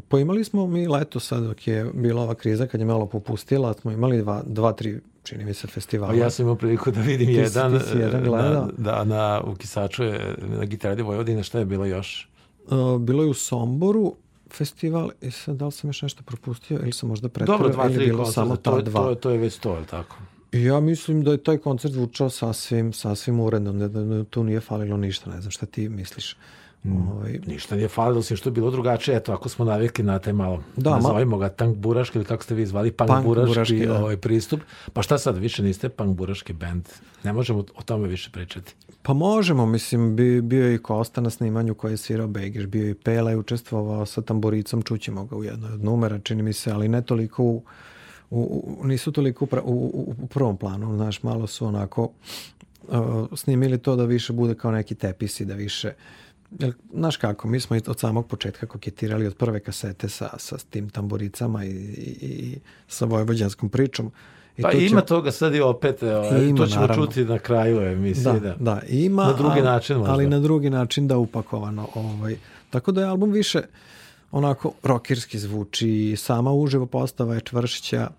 Pa 0.07 0.19
imali 0.19 0.43
smo 0.43 0.67
mi 0.67 0.87
leto 0.87 1.19
sad 1.19 1.43
dok 1.43 1.67
je 1.67 1.91
bila 1.93 2.21
ova 2.21 2.35
kriza 2.35 2.67
kad 2.67 2.79
je 2.81 2.85
malo 2.85 3.05
popustila, 3.05 3.73
smo 3.73 3.91
imali 3.91 4.17
dva, 4.17 4.43
dva 4.45 4.71
tri 4.71 4.99
čini 5.23 5.45
mi 5.45 5.53
se 5.53 5.67
festivala. 5.67 6.13
Ja 6.13 6.29
sam 6.29 6.43
imao 6.43 6.55
priliku 6.55 6.91
da 6.91 7.01
vidim 7.01 7.27
ti, 7.27 7.33
jedan, 7.33 7.79
ti 7.79 7.85
si 7.85 7.97
jedan 7.97 8.23
na, 8.23 8.67
da, 8.77 9.03
na, 9.03 9.41
u 9.41 9.55
Kisaču 9.55 10.03
je 10.03 10.35
na 10.39 10.65
gitaradi 10.65 11.01
Vojvodine, 11.01 11.43
šta 11.43 11.59
je 11.59 11.65
bilo 11.65 11.85
još? 11.85 12.29
Uh, 12.67 13.01
bilo 13.01 13.23
je 13.23 13.29
u 13.29 13.33
Somboru 13.33 14.15
festival 14.51 15.09
i 15.21 15.31
sad 15.31 15.55
da 15.55 15.65
li 15.65 15.71
sam 15.71 15.89
još 15.89 16.01
nešto 16.01 16.23
propustio 16.23 16.79
ili 16.79 16.91
sam 16.91 17.09
možda 17.09 17.29
pretvorio 17.29 17.57
Dobro, 17.57 17.73
dva, 17.73 17.85
ili 17.87 18.05
bilo 18.05 18.17
koncerta, 18.17 18.33
samo 18.33 18.55
to, 18.55 18.71
ta 18.71 18.77
je- 18.77 18.83
dva. 18.83 19.01
to, 19.01 19.09
je- 19.09 19.15
to 19.15 19.29
je 19.29 19.37
već 19.37 19.57
to, 19.57 19.75
je 19.75 19.85
tako? 19.85 20.17
Ja 20.51 20.79
mislim 20.79 21.23
da 21.23 21.31
je 21.31 21.37
taj 21.37 21.57
koncert 21.57 21.93
zvučao 21.93 22.29
sasvim, 22.29 22.93
sasvim 22.93 23.39
uredno, 23.39 23.73
da, 23.73 23.87
da 23.87 24.23
tu 24.23 24.43
nije 24.43 24.59
falilo 24.59 24.97
ništa, 24.97 25.29
ne 25.29 25.41
znam 25.41 25.51
šta 25.51 25.65
ti 25.65 25.89
misliš. 25.89 26.35
Mm. 26.83 27.07
Ovaj, 27.09 27.39
Ništa 27.47 27.75
nije 27.75 27.87
falilo, 27.87 28.19
osim 28.19 28.37
što 28.37 28.49
je 28.49 28.53
bilo 28.53 28.71
drugačije. 28.71 29.17
Eto, 29.17 29.33
ako 29.33 29.49
smo 29.49 29.65
navikli 29.65 30.03
na 30.03 30.19
taj 30.19 30.33
malo, 30.33 30.63
Da, 30.75 30.89
ma- 30.89 30.95
nazovimo 30.95 31.37
ga 31.37 31.49
tank 31.49 31.77
buraški 31.77 32.17
ili 32.17 32.25
kako 32.25 32.43
ste 32.43 32.55
vi 32.55 32.65
zvali, 32.65 32.91
punk, 32.91 33.09
Punk 33.09 33.25
buraški, 33.25 33.49
buraški, 33.49 33.85
da. 33.85 33.99
ovaj, 33.99 34.17
pristup. 34.17 34.61
Pa 34.93 35.01
šta 35.01 35.17
sad, 35.17 35.37
više 35.37 35.63
niste 35.63 35.89
punk 35.89 36.17
buraški 36.17 36.53
band? 36.53 36.83
Ne 37.23 37.33
možemo 37.33 37.63
o 37.75 37.83
tome 37.83 38.07
više 38.07 38.29
pričati. 38.31 38.75
Pa 39.01 39.13
možemo, 39.13 39.65
mislim, 39.65 40.15
bi, 40.15 40.41
bio 40.41 40.65
je 40.65 40.75
i 40.75 40.79
Kosta 40.79 41.21
na 41.21 41.29
snimanju 41.29 41.75
koji 41.75 41.93
je 41.93 41.97
svirao 41.97 42.27
Begeš, 42.27 42.65
bio 42.65 42.83
je 42.83 42.91
i 42.91 42.95
Pela 42.95 43.31
i 43.31 43.37
učestvovao 43.37 44.05
sa 44.05 44.21
tamburicom, 44.21 44.81
čućemo 44.81 45.25
ga 45.25 45.35
u 45.35 45.43
jednoj 45.43 45.73
od 45.73 45.83
numera, 45.83 46.19
čini 46.19 46.43
mi 46.43 46.53
se, 46.53 46.71
ali 46.71 46.87
ne 46.87 47.01
toliko 47.01 47.43
u, 47.43 47.63
u, 48.29 48.39
u- 48.79 48.87
nisu 48.87 49.11
toliko 49.11 49.45
u, 49.45 49.47
pra- 49.47 49.61
u, 49.61 49.73
u, 49.73 50.15
u 50.21 50.27
prvom 50.27 50.57
planu, 50.57 50.95
znaš, 50.95 51.23
malo 51.23 51.47
su 51.47 51.65
onako 51.65 52.09
uh, 52.83 52.97
snimili 53.35 53.77
to 53.77 53.95
da 53.95 54.05
više 54.05 54.33
bude 54.33 54.55
kao 54.55 54.71
neki 54.71 54.95
tepisi, 54.95 55.45
da 55.45 55.53
više 55.53 55.93
Jer, 56.51 56.73
znaš 56.93 57.17
kako, 57.17 57.47
mi 57.47 57.59
smo 57.59 57.77
od 57.87 57.99
samog 57.99 58.27
početka 58.27 58.65
koketirali 58.65 59.27
od 59.27 59.35
prve 59.35 59.59
kasete 59.59 60.09
sa, 60.09 60.29
sa 60.37 60.57
tim 60.59 60.89
tamburicama 60.89 61.65
i, 61.65 61.69
i, 61.69 62.17
i 62.21 62.57
sa 62.87 63.05
vojvođanskom 63.05 63.69
pričom. 63.69 64.11
I 64.57 64.61
Pa 64.61 64.71
tu 64.71 64.77
ima 64.77 65.01
će- 65.01 65.05
toga 65.07 65.31
sad 65.31 65.55
i 65.55 65.61
opet, 65.61 66.03
evo, 66.03 66.25
Ima, 66.37 66.57
to 66.57 66.67
ćemo 66.67 66.81
naravno. 66.81 67.05
čuti 67.05 67.25
na 67.25 67.39
kraju 67.39 67.81
emisije. 67.81 68.23
Da, 68.23 68.39
Da, 68.39 68.55
da, 68.55 68.81
ima, 68.83 69.23
Na 69.23 69.33
drugi 69.33 69.51
ali, 69.51 69.61
način 69.63 69.97
možda. 69.97 70.13
ali 70.13 70.27
na 70.27 70.39
drugi 70.39 70.69
način 70.69 71.07
da 71.07 71.17
upakovano. 71.17 71.87
Ovaj. 71.95 72.35
Tako 72.69 72.91
da 72.91 73.01
je 73.01 73.07
album 73.07 73.31
više 73.31 73.61
onako 74.31 74.71
rokirski 74.83 75.39
zvuči, 75.39 76.15
sama 76.17 76.51
uživo 76.53 76.85
postava 76.85 77.35
je 77.35 77.41
čvršća, 77.41 78.09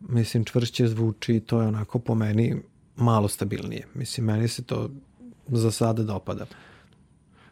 mislim 0.00 0.44
čvršće 0.44 0.88
zvuči, 0.88 1.40
to 1.40 1.60
je 1.60 1.68
onako 1.68 1.98
po 1.98 2.14
meni 2.14 2.56
malo 2.96 3.28
stabilnije. 3.28 3.86
Mislim, 3.94 4.26
meni 4.26 4.48
se 4.48 4.62
to 4.62 4.90
za 5.48 5.70
sada 5.70 6.02
dopada. 6.02 6.46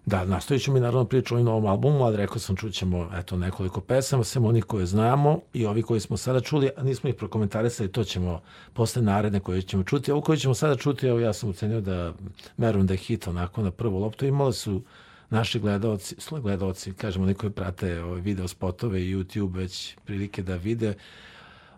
Da, 0.06 0.24
nastavit 0.24 0.62
ćemo 0.62 0.74
mi 0.74 0.80
naravno 0.80 1.04
priču 1.04 1.34
o 1.34 1.36
ovim 1.36 1.46
novom 1.46 1.66
albumu, 1.66 2.04
ali 2.04 2.16
rekao 2.16 2.38
sam 2.38 2.56
čućemo 2.56 3.10
eto, 3.14 3.36
nekoliko 3.36 3.80
pesama, 3.80 4.24
sem 4.24 4.44
onih 4.44 4.64
koje 4.64 4.86
znamo 4.86 5.40
i 5.52 5.66
ovi 5.66 5.82
koji 5.82 6.00
smo 6.00 6.16
sada 6.16 6.40
čuli, 6.40 6.70
a 6.76 6.82
nismo 6.82 7.08
ih 7.08 7.14
prokomentarisali, 7.14 7.92
to 7.92 8.04
ćemo 8.04 8.40
posle 8.72 9.02
naredne 9.02 9.40
koje 9.40 9.62
ćemo 9.62 9.84
čuti. 9.84 10.12
Ovo 10.12 10.20
koje 10.20 10.38
ćemo 10.38 10.54
sada 10.54 10.76
čuti, 10.76 11.06
evo 11.06 11.18
ja 11.18 11.32
sam 11.32 11.50
ucenio 11.50 11.80
da 11.80 12.12
verujem 12.56 12.86
da 12.86 12.94
je 12.94 12.98
hit 12.98 13.28
onako 13.28 13.62
na 13.62 13.70
prvu 13.70 13.98
loptu. 13.98 14.26
Imali 14.26 14.52
su 14.52 14.82
naši 15.30 15.60
gledalci, 15.60 16.14
svoj 16.18 16.40
gledalci, 16.40 16.92
kažemo, 16.92 17.24
oni 17.24 17.34
koji 17.34 17.52
prate 17.52 18.02
ove 18.02 18.20
video 18.20 18.48
spotove 18.48 19.02
i 19.02 19.16
YouTube 19.16 19.54
već 19.54 19.96
prilike 20.04 20.42
da 20.42 20.56
vide 20.56 20.94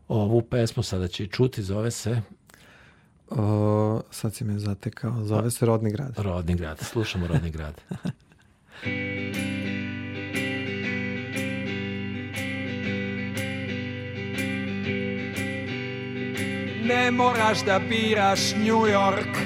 ovu 0.09 0.43
pesmu, 0.43 0.83
sada 0.83 1.09
će 1.09 1.25
i 1.25 1.29
čuti, 1.29 1.63
zove 1.63 1.91
se 1.91 2.23
O, 3.31 4.03
sad 4.11 4.35
si 4.35 4.45
me 4.45 4.59
zatekao, 4.59 5.25
zove 5.25 5.51
se 5.51 5.67
Rodni 5.67 5.91
grad. 5.91 6.19
Rodni 6.19 6.55
grad. 6.55 6.79
Slušamo 6.79 7.27
Rodni 7.27 7.51
grad. 7.51 7.81
Ne 16.87 17.11
moraš 17.11 17.65
da 17.65 17.79
biraš 17.79 18.55
New 18.55 18.87
York, 18.87 19.37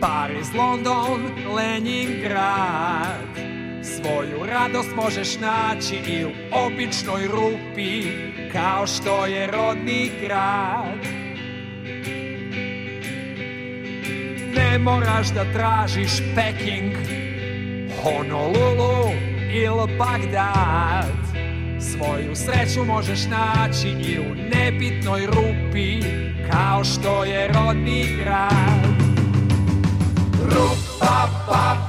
Paris, 0.00 0.48
London, 0.54 1.20
Leningrad. 1.54 3.34
Svoju 3.82 4.46
radost 4.46 4.88
možeš 4.96 5.38
naći 5.40 5.94
i 5.94 6.24
u 6.24 6.30
običnoj 6.52 7.26
rupi, 7.26 8.02
kao 8.52 8.86
što 8.86 9.26
je 9.26 9.46
rodni 9.46 10.10
grad. 10.22 11.13
Moraš 14.78 15.28
da 15.28 15.44
tražiš 15.52 16.10
Peking, 16.34 16.92
Honolulu 18.02 19.10
ili 19.52 19.98
Bagdad. 19.98 21.14
Svoju 21.80 22.36
sreću 22.36 22.84
možeš 22.84 23.20
naći 23.26 23.88
i 23.88 24.18
u 24.18 24.34
nebitnoj 24.34 25.26
rupi, 25.26 26.00
kao 26.50 26.84
što 26.84 27.24
je 27.24 27.48
rodni 27.48 28.06
grad. 28.24 28.84
Rupa, 30.42 30.74
pa, 31.00 31.28
pa, 31.48 31.83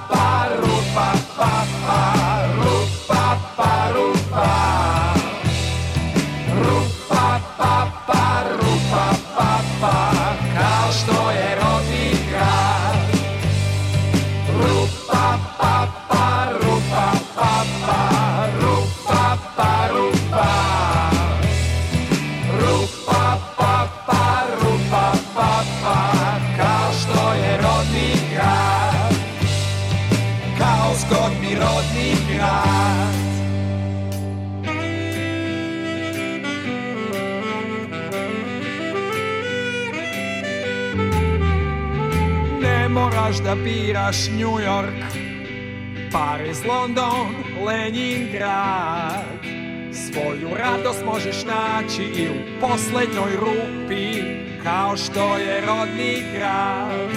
da 43.55 43.63
biraš 43.63 44.27
New 44.27 44.59
York, 44.59 45.03
Paris, 46.11 46.63
London, 46.65 47.35
Leningrad. 47.65 49.25
Svoju 49.93 50.49
radost 50.57 51.05
možeš 51.05 51.35
naći 51.45 52.03
i 52.03 52.27
u 52.27 52.61
poslednjoj 52.61 53.31
rupi, 53.39 54.21
kao 54.63 54.97
što 54.97 55.37
je 55.37 55.61
rodni 55.61 56.23
grad. 56.33 57.09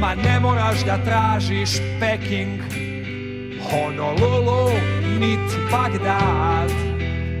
Ma 0.00 0.14
ne 0.14 0.40
moraš 0.40 0.84
da 0.84 1.04
tražiš 1.04 1.70
Peking, 2.00 2.60
Honolulu, 3.70 4.70
nit 5.20 5.56
Bagdad. 5.70 6.70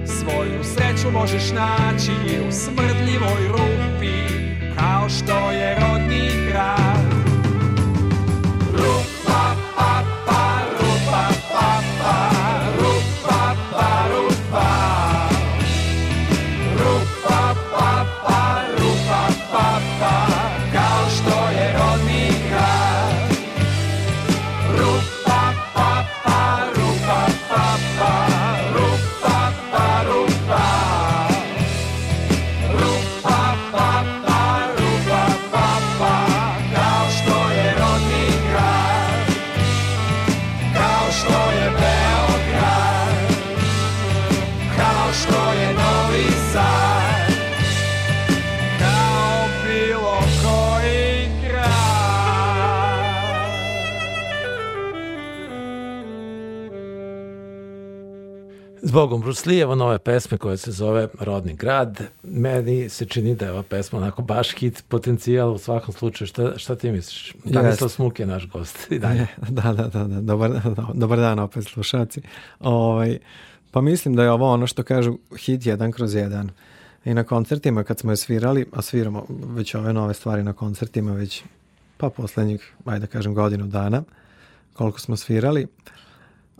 Svoju 0.06 0.64
sreću 0.64 1.10
možeš 1.10 1.50
naći 1.50 2.12
i 2.12 2.48
u 2.48 2.52
smrdljivoj 2.52 3.48
rupi, 3.48 4.31
kao 4.76 5.08
što 5.08 5.50
je 5.50 5.74
rodni 5.80 6.30
grad. 6.48 6.91
Zbogom 58.92 59.20
Bruce 59.20 59.50
Lee, 59.50 59.60
evo 59.60 59.74
nove 59.74 59.98
pesme 59.98 60.38
koja 60.38 60.56
se 60.56 60.72
zove 60.72 61.08
Rodni 61.20 61.54
grad. 61.54 62.02
Meni 62.22 62.88
se 62.88 63.04
čini 63.04 63.34
da 63.34 63.44
je 63.44 63.52
ova 63.52 63.62
pesma 63.62 63.98
onako 63.98 64.22
baš 64.22 64.54
hit 64.54 64.84
potencijal 64.88 65.52
u 65.52 65.58
svakom 65.58 65.94
slučaju. 65.94 66.28
Šta, 66.28 66.58
šta 66.58 66.74
ti 66.74 66.90
misliš? 66.90 67.34
Danislav 67.44 67.88
Smuk 67.88 68.20
je 68.20 68.26
naš 68.26 68.48
gost 68.48 68.90
i 68.90 68.98
dalje. 68.98 69.26
Da, 69.48 69.72
da, 69.72 69.88
da, 69.88 70.04
da. 70.04 70.20
Dobar, 70.20 70.50
dobar 70.94 71.18
dan 71.18 71.38
opet 71.38 71.64
slušalci. 71.64 72.22
Ovaj, 72.60 73.18
pa 73.70 73.80
mislim 73.80 74.16
da 74.16 74.22
je 74.22 74.30
ovo 74.30 74.52
ono 74.52 74.66
što 74.66 74.82
kažu 74.82 75.18
hit 75.38 75.66
jedan 75.66 75.92
kroz 75.92 76.14
jedan. 76.14 76.50
I 77.04 77.14
na 77.14 77.24
koncertima 77.24 77.84
kad 77.84 77.98
smo 77.98 78.12
je 78.12 78.16
svirali, 78.16 78.66
a 78.72 78.82
sviramo 78.82 79.26
već 79.28 79.74
ove 79.74 79.92
nove 79.92 80.14
stvari 80.14 80.42
na 80.42 80.52
koncertima 80.52 81.12
već 81.12 81.42
pa 81.96 82.10
poslednjih, 82.10 82.72
ajde 82.84 83.00
da 83.00 83.06
kažem, 83.06 83.34
godinu 83.34 83.66
dana, 83.66 84.02
koliko 84.72 85.00
smo 85.00 85.16
svirali, 85.16 85.66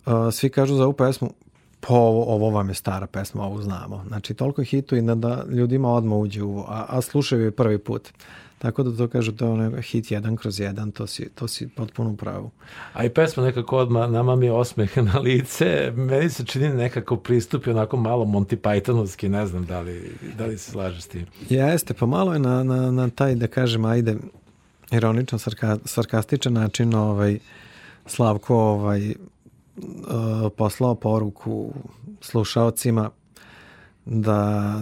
uh, 0.06 0.12
svi 0.32 0.50
kažu 0.50 0.74
za 0.74 0.84
ovu 0.84 0.92
pesmu, 0.92 1.30
po 1.86 1.94
ovo, 1.94 2.24
ovo 2.34 2.50
vam 2.50 2.68
je 2.68 2.74
stara 2.74 3.06
pesma, 3.06 3.44
ovu 3.44 3.62
znamo. 3.62 4.04
Znači, 4.08 4.34
toliko 4.34 4.60
je 4.60 4.64
hitu 4.64 4.96
i 4.96 5.02
da, 5.02 5.14
da 5.14 5.44
ljudima 5.50 5.92
odmah 5.92 6.18
uđe 6.18 6.42
u, 6.42 6.64
a, 6.68 6.86
a 6.88 7.00
slušaju 7.00 7.44
je 7.44 7.50
prvi 7.50 7.78
put. 7.78 8.08
Tako 8.58 8.82
da 8.82 8.96
to 8.96 9.08
kažu, 9.08 9.32
to 9.32 9.44
je 9.44 9.50
onaj 9.50 9.82
hit 9.82 10.10
jedan 10.10 10.36
kroz 10.36 10.60
jedan, 10.60 10.90
to 10.90 11.06
si, 11.06 11.28
to 11.28 11.48
si 11.48 11.68
potpuno 11.68 12.10
u 12.10 12.16
pravu. 12.16 12.50
A 12.92 13.04
i 13.04 13.08
pesma 13.08 13.42
nekako 13.42 13.78
odmah 13.78 14.10
nama 14.10 14.36
mi 14.36 14.46
je 14.46 14.52
osmeh 14.52 14.98
na 14.98 15.18
lice. 15.18 15.92
Meni 15.96 16.30
se 16.30 16.44
čini 16.44 16.68
nekako 16.68 17.16
pristup 17.16 17.66
onako 17.66 17.96
malo 17.96 18.24
Monty 18.24 18.56
Pythonovski, 18.56 19.28
ne 19.28 19.46
znam 19.46 19.66
da 19.66 19.80
li, 19.80 20.16
da 20.38 20.46
li 20.46 20.58
se 20.58 20.70
slaže 20.70 21.00
s 21.00 21.06
tim. 21.06 21.26
Jeste, 21.48 21.94
pa 21.94 22.06
malo 22.06 22.32
je 22.32 22.38
na, 22.38 22.62
na, 22.62 22.90
na 22.90 23.10
taj, 23.10 23.34
da 23.34 23.46
kažem, 23.46 23.84
ajde, 23.84 24.16
ironičan, 24.90 25.38
sarka, 25.38 25.78
sarkastičan 25.84 26.52
način 26.52 26.94
ovaj, 26.94 27.38
Slavko 28.06 28.56
ovaj, 28.56 29.14
poslao 30.56 30.94
poruku 30.94 31.74
slušaocima 32.20 33.10
da 34.04 34.74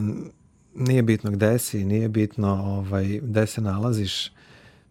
nije 0.75 1.03
bitno 1.03 1.31
gde 1.31 1.59
si, 1.59 1.85
nije 1.85 2.09
bitno 2.09 2.49
ovaj, 2.49 3.21
gde 3.23 3.47
se 3.47 3.61
nalaziš 3.61 4.33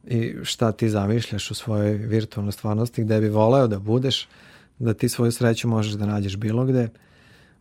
i 0.03 0.35
šta 0.43 0.71
ti 0.71 0.89
zamišljaš 0.89 1.51
u 1.51 1.55
svojoj 1.55 1.91
virtualnoj 1.91 2.51
stvarnosti, 2.51 3.03
gde 3.03 3.19
bi 3.19 3.29
voleo 3.29 3.67
da 3.67 3.79
budeš, 3.79 4.27
da 4.79 4.93
ti 4.93 5.09
svoju 5.09 5.31
sreću 5.31 5.67
možeš 5.67 5.93
da 5.93 6.05
nađeš 6.05 6.37
bilo 6.37 6.65
gde, 6.65 6.89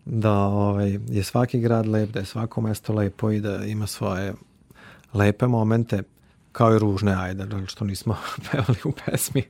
da 0.05 0.33
ovaj, 0.33 0.99
je 1.09 1.23
svaki 1.23 1.61
grad 1.61 1.87
lep, 1.87 2.11
da 2.11 2.21
je 2.21 2.27
svako 2.27 2.61
mesto 2.61 2.93
lepo 2.93 3.31
i 3.31 3.41
da 3.41 3.65
ima 3.65 3.87
svoje 3.87 4.35
lepe 5.15 5.47
momente, 5.47 6.03
kao 6.53 6.75
i 6.75 6.79
ružne, 6.79 7.15
ajde, 7.15 7.47
što 7.67 7.85
nismo 7.85 8.17
pevali 8.53 8.79
u 8.85 8.93
pesmi. 9.07 9.43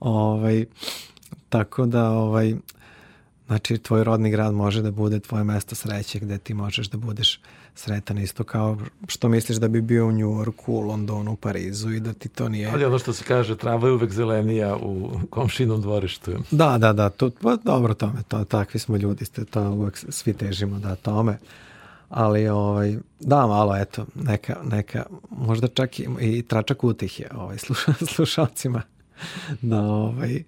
ovaj, 0.00 0.66
tako 1.48 1.86
da, 1.86 2.10
ovaj, 2.10 2.54
znači, 3.46 3.78
tvoj 3.78 4.04
rodni 4.04 4.30
grad 4.30 4.54
može 4.54 4.82
da 4.82 4.90
bude 4.90 5.20
tvoje 5.20 5.44
mesto 5.44 5.74
sreće 5.74 6.18
gde 6.18 6.38
ti 6.38 6.54
možeš 6.54 6.88
da 6.88 6.98
budeš 6.98 7.40
sretan 7.74 8.18
isto 8.18 8.44
kao 8.44 8.78
što 9.08 9.28
misliš 9.28 9.58
da 9.58 9.68
bi 9.68 9.80
bio 9.80 10.06
u 10.06 10.12
Njujorku, 10.12 10.72
u 10.72 10.80
Londonu, 10.80 11.32
u 11.32 11.36
Parizu 11.36 11.90
i 11.90 12.00
da 12.00 12.12
ti 12.12 12.28
to 12.28 12.48
nije... 12.48 12.70
Ali 12.70 12.84
ono 12.84 12.98
što 12.98 13.12
se 13.12 13.24
kaže, 13.24 13.56
trava 13.56 13.88
je 13.88 13.94
uvek 13.94 14.12
zelenija 14.12 14.76
u 14.76 15.10
komšinom 15.30 15.82
dvorištu. 15.82 16.32
Da, 16.50 16.78
da, 16.78 16.92
da, 16.92 17.10
to, 17.10 17.30
pa 17.42 17.56
dobro 17.56 17.94
tome, 17.94 18.22
to, 18.28 18.44
takvi 18.44 18.80
smo 18.80 18.96
ljudi, 18.96 19.24
ste, 19.24 19.44
to 19.44 19.70
uvek 19.70 19.98
svi 20.08 20.32
težimo 20.32 20.78
da 20.78 20.94
tome. 20.94 21.38
Ali, 22.08 22.48
ovaj, 22.48 22.96
da, 23.20 23.46
malo, 23.46 23.76
eto, 23.76 24.06
neka, 24.14 24.56
neka, 24.64 25.04
možda 25.30 25.68
čak 25.68 26.00
i, 26.00 26.08
i 26.20 26.42
tračak 26.42 26.84
utih 26.84 27.20
je 27.20 27.28
ovaj, 27.34 27.58
sluša, 27.58 27.92
slušalcima 28.14 28.82
da, 29.62 29.80
ovaj, 29.80 30.42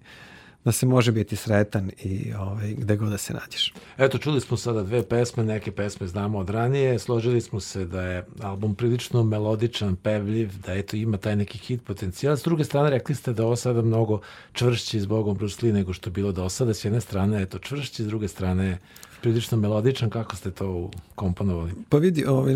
da 0.65 0.71
se 0.71 0.85
može 0.85 1.11
biti 1.11 1.35
sretan 1.35 1.91
i 2.03 2.33
ovaj, 2.33 2.73
gde 2.73 2.95
god 2.95 3.09
da 3.09 3.17
se 3.17 3.33
nađeš. 3.33 3.73
Eto, 3.97 4.17
čuli 4.17 4.41
smo 4.41 4.57
sada 4.57 4.83
dve 4.83 5.03
pesme, 5.03 5.43
neke 5.43 5.71
pesme 5.71 6.07
znamo 6.07 6.37
od 6.37 6.49
ranije, 6.49 6.99
složili 6.99 7.41
smo 7.41 7.59
se 7.59 7.85
da 7.85 8.01
je 8.01 8.25
album 8.41 8.75
prilično 8.75 9.23
melodičan, 9.23 9.95
pevljiv, 9.95 10.51
da 10.65 10.73
eto 10.73 10.95
ima 10.95 11.17
taj 11.17 11.35
neki 11.35 11.57
hit 11.57 11.83
potencijal. 11.83 12.37
S 12.37 12.43
druge 12.43 12.63
strane, 12.63 12.89
rekli 12.89 13.15
ste 13.15 13.33
da 13.33 13.45
ovo 13.45 13.55
sada 13.55 13.81
mnogo 13.81 14.21
čvršći 14.53 14.99
s 14.99 15.05
Bogom 15.05 15.37
Bruce 15.37 15.65
Lee 15.65 15.73
nego 15.73 15.93
što 15.93 16.09
je 16.09 16.13
bilo 16.13 16.31
do 16.31 16.49
sada. 16.49 16.73
S 16.73 16.85
jedne 16.85 17.01
strane 17.01 17.39
je 17.39 17.45
to 17.45 17.59
čvršći, 17.59 18.03
s 18.03 18.07
druge 18.07 18.27
strane 18.27 18.77
prilično 19.21 19.57
melodičan. 19.57 20.09
Kako 20.09 20.35
ste 20.35 20.51
to 20.51 20.91
komponovali? 21.15 21.71
Pa 21.89 21.97
vidi, 21.97 22.25
ovaj, 22.25 22.55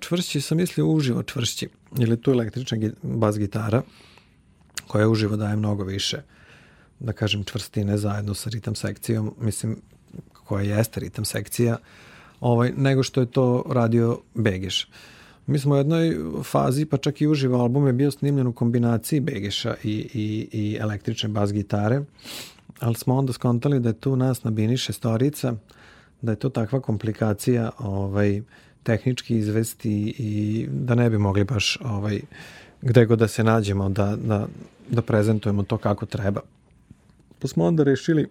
čvršći 0.00 0.40
sam 0.40 0.56
mislio 0.56 0.86
uživo 0.86 1.22
čvršći, 1.22 1.68
jer 1.96 2.08
je 2.08 2.22
tu 2.22 2.30
električna 2.30 2.78
bas 3.02 3.38
gitara 3.38 3.82
koja 4.86 5.08
uživo 5.08 5.36
daje 5.36 5.56
mnogo 5.56 5.84
više 5.84 6.22
da 7.02 7.12
kažem 7.12 7.44
čvrstine 7.44 7.98
zajedno 7.98 8.34
sa 8.34 8.50
ritam 8.50 8.74
sekcijom, 8.74 9.34
mislim 9.40 9.76
koja 10.32 10.76
jeste 10.76 11.00
ritam 11.00 11.24
sekcija, 11.24 11.76
ovaj, 12.40 12.72
nego 12.76 13.02
što 13.02 13.20
je 13.20 13.30
to 13.30 13.64
radio 13.68 14.20
Begeš. 14.34 14.88
Mi 15.46 15.58
smo 15.58 15.74
u 15.74 15.76
jednoj 15.76 16.16
fazi, 16.44 16.84
pa 16.84 16.96
čak 16.96 17.20
i 17.20 17.26
uživo 17.26 17.58
album 17.58 17.86
je 17.86 17.92
bio 17.92 18.10
snimljen 18.10 18.46
u 18.46 18.52
kombinaciji 18.52 19.20
Begeša 19.20 19.74
i, 19.84 19.90
i, 20.14 20.48
i 20.52 20.76
električne 20.80 21.28
bas 21.28 21.52
gitare, 21.52 22.00
ali 22.80 22.94
smo 22.94 23.16
onda 23.16 23.32
skontali 23.32 23.80
da 23.80 23.88
je 23.88 24.00
tu 24.00 24.16
nas 24.16 24.44
na 24.44 24.50
bini 24.50 24.76
šestorica, 24.76 25.54
da 26.22 26.32
je 26.32 26.36
to 26.36 26.48
takva 26.48 26.80
komplikacija 26.80 27.70
ovaj, 27.78 28.42
tehnički 28.82 29.36
izvesti 29.36 30.14
i 30.18 30.66
da 30.70 30.94
ne 30.94 31.10
bi 31.10 31.18
mogli 31.18 31.44
baš 31.44 31.78
ovaj, 31.84 32.20
gde 32.82 33.04
god 33.06 33.18
da 33.18 33.28
se 33.28 33.44
nađemo 33.44 33.88
da, 33.88 34.16
da, 34.16 34.46
da 34.90 35.02
prezentujemo 35.02 35.62
to 35.62 35.78
kako 35.78 36.06
treba. 36.06 36.40
Pa 37.42 37.48
smo 37.48 37.64
onda 37.64 37.82
rešili 37.82 38.28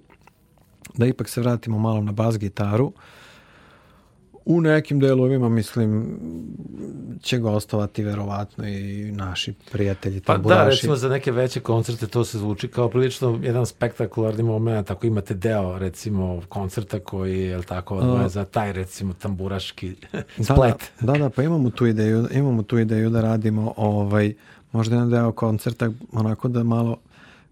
da 0.98 1.06
ipak 1.06 1.30
se 1.30 1.42
vratimo 1.42 1.80
malo 1.80 2.02
na 2.02 2.12
bas 2.12 2.38
gitaru. 2.38 2.94
U 4.46 4.62
nekim 4.62 5.00
delovima, 5.00 5.50
mislim, 5.50 6.20
će 7.22 7.38
gostovati 7.38 8.04
verovatno 8.04 8.68
i 8.68 9.12
naši 9.12 9.54
prijatelji 9.72 10.20
Pa 10.22 10.34
da, 10.34 10.44
tamburaši. 10.44 10.76
recimo 10.76 10.96
za 10.96 11.10
neke 11.10 11.32
veće 11.32 11.60
koncerte 11.60 12.08
to 12.08 12.26
se 12.26 12.38
zvuči 12.38 12.68
kao 12.68 12.90
prilično 12.90 13.40
jedan 13.44 13.66
spektakularni 13.66 14.44
moment, 14.44 14.92
ako 14.92 15.08
imate 15.08 15.34
deo 15.34 15.78
recimo 15.80 16.42
koncerta 16.50 17.00
koji 17.00 17.40
je 17.40 17.48
jel 17.48 17.64
tako 17.64 17.96
odvojen 17.96 18.30
za 18.30 18.46
taj 18.46 18.74
recimo 18.74 19.14
tamburaški 19.14 19.96
Da, 20.38 20.44
splet. 20.44 20.92
Da, 21.02 21.12
da, 21.14 21.20
da, 21.20 21.30
pa 21.30 21.44
imamo 21.44 21.70
tu 21.70 21.86
ideju, 21.86 22.28
imamo 22.32 22.64
tu 22.64 22.80
ideju 22.80 23.10
da 23.10 23.22
radimo 23.22 23.74
ovaj, 23.78 24.34
možda 24.72 24.96
jedan 24.96 25.10
deo 25.10 25.32
koncerta 25.32 25.92
onako 26.12 26.48
da 26.48 26.64
malo 26.64 26.98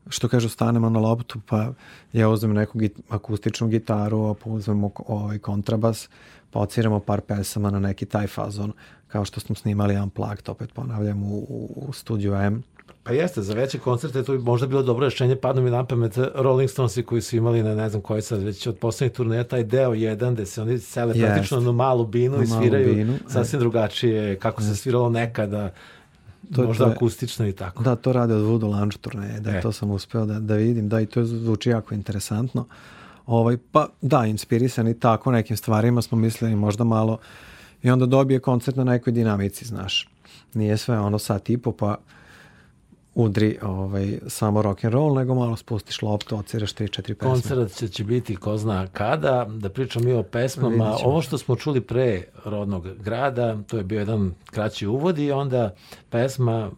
što 0.09 0.27
kažu, 0.27 0.49
stanemo 0.49 0.89
na 0.89 0.99
loptu, 0.99 1.39
pa 1.45 1.73
ja 2.13 2.29
uzmem 2.29 2.53
neku 2.53 2.79
git, 2.79 2.99
akustičnu 3.09 3.67
gitaru, 3.67 4.35
pa 4.43 4.49
uzmemo 4.49 4.91
ovaj 5.07 5.39
kontrabas, 5.39 6.09
pa 6.51 6.59
odsviramo 6.59 6.99
par 6.99 7.21
pesama 7.21 7.71
na 7.71 7.79
neki 7.79 8.05
taj 8.05 8.27
fazon, 8.27 8.73
kao 9.07 9.25
što 9.25 9.39
smo 9.39 9.55
snimali 9.55 9.97
Unplugged, 9.97 10.49
opet 10.49 10.73
ponavljam, 10.73 11.23
u, 11.23 11.45
u, 11.75 11.93
studiju 11.93 12.35
M. 12.35 12.63
Pa 13.03 13.13
jeste, 13.13 13.41
za 13.41 13.53
veće 13.53 13.79
koncerte 13.79 14.23
to 14.23 14.31
bi 14.31 14.39
možda 14.39 14.67
bilo 14.67 14.83
dobro 14.83 15.05
rešenje, 15.05 15.35
padnu 15.35 15.61
mi 15.61 15.69
na 15.69 15.85
pamet 15.85 16.17
Rolling 16.35 16.69
Stonesi 16.69 17.03
koji 17.03 17.21
su 17.21 17.37
imali 17.37 17.63
na 17.63 17.75
ne 17.75 17.89
znam 17.89 18.01
koji 18.01 18.21
sad 18.21 18.43
već 18.43 18.67
od 18.67 18.77
poslednjih 18.77 19.15
turneja 19.15 19.43
taj 19.43 19.63
deo 19.63 19.93
jedan 19.93 20.33
gde 20.33 20.45
se 20.45 20.61
oni 20.61 20.79
sele 20.79 21.13
praktično 21.13 21.59
na 21.59 21.71
malu 21.71 22.05
binu 22.05 22.37
Na 22.37 22.43
i 22.43 22.47
sviraju 22.47 22.95
binu, 22.95 23.13
e. 23.13 23.17
sasvim 23.27 23.59
drugačije 23.59 24.39
kako 24.39 24.61
se 24.61 24.75
sviralo 24.75 25.09
nekada, 25.09 25.73
To- 26.55 26.63
možda 26.63 26.83
to 26.83 26.89
je- 26.89 26.95
akustično 26.95 27.47
i 27.47 27.53
tako. 27.53 27.83
Da, 27.83 27.95
to 27.95 28.13
rade 28.13 28.33
od 28.33 28.41
Voodoo 28.41 28.69
Lounge 28.69 28.97
turneje, 28.97 29.39
da 29.39 29.51
E. 29.51 29.61
to 29.61 29.71
sam 29.71 29.91
uspeo 29.91 30.25
da, 30.25 30.39
da 30.39 30.55
vidim, 30.55 30.89
da 30.89 31.01
i 31.01 31.05
to 31.05 31.25
zvuči 31.25 31.69
jako 31.69 31.93
interesantno. 31.95 32.65
Ovaj, 33.25 33.57
pa 33.71 33.87
da, 34.01 34.25
inspirisani 34.25 34.99
tako 34.99 35.31
nekim 35.31 35.57
stvarima 35.57 36.01
smo 36.01 36.17
mislili 36.17 36.55
možda 36.55 36.83
malo 36.83 37.17
i 37.83 37.89
onda 37.89 38.05
dobije 38.05 38.39
koncert 38.39 38.77
na 38.77 38.83
nekoj 38.83 39.13
dinamici, 39.13 39.65
znaš. 39.65 40.09
Nije 40.53 40.77
sve 40.77 40.99
ono 40.99 41.19
sat 41.19 41.49
i 41.49 41.57
po, 41.57 41.71
pa 41.71 41.95
udri 43.23 43.57
ovaj, 43.61 44.19
samo 44.27 44.61
rock 44.61 44.85
and 44.85 44.93
roll, 44.93 45.15
nego 45.15 45.35
malo 45.35 45.55
spustiš 45.55 46.01
loptu, 46.01 46.37
ociraš 46.37 46.73
3-4 46.73 47.01
pesme. 47.01 47.15
Koncert 47.17 47.75
će, 47.75 47.87
će 47.87 48.03
biti 48.03 48.35
ko 48.35 48.57
zna 48.57 48.87
kada, 48.87 49.47
da 49.49 49.69
pričam 49.69 50.05
mi 50.05 50.13
o 50.13 50.23
pesmama. 50.23 50.95
Ovo 51.03 51.21
što 51.21 51.37
smo 51.37 51.55
čuli 51.55 51.81
pre 51.81 52.23
rodnog 52.45 52.87
grada, 53.03 53.57
to 53.67 53.77
je 53.77 53.83
bio 53.83 53.99
jedan 53.99 54.33
kraći 54.51 54.87
uvod 54.87 55.19
i 55.19 55.31
onda 55.31 55.75
pesma 56.09 56.71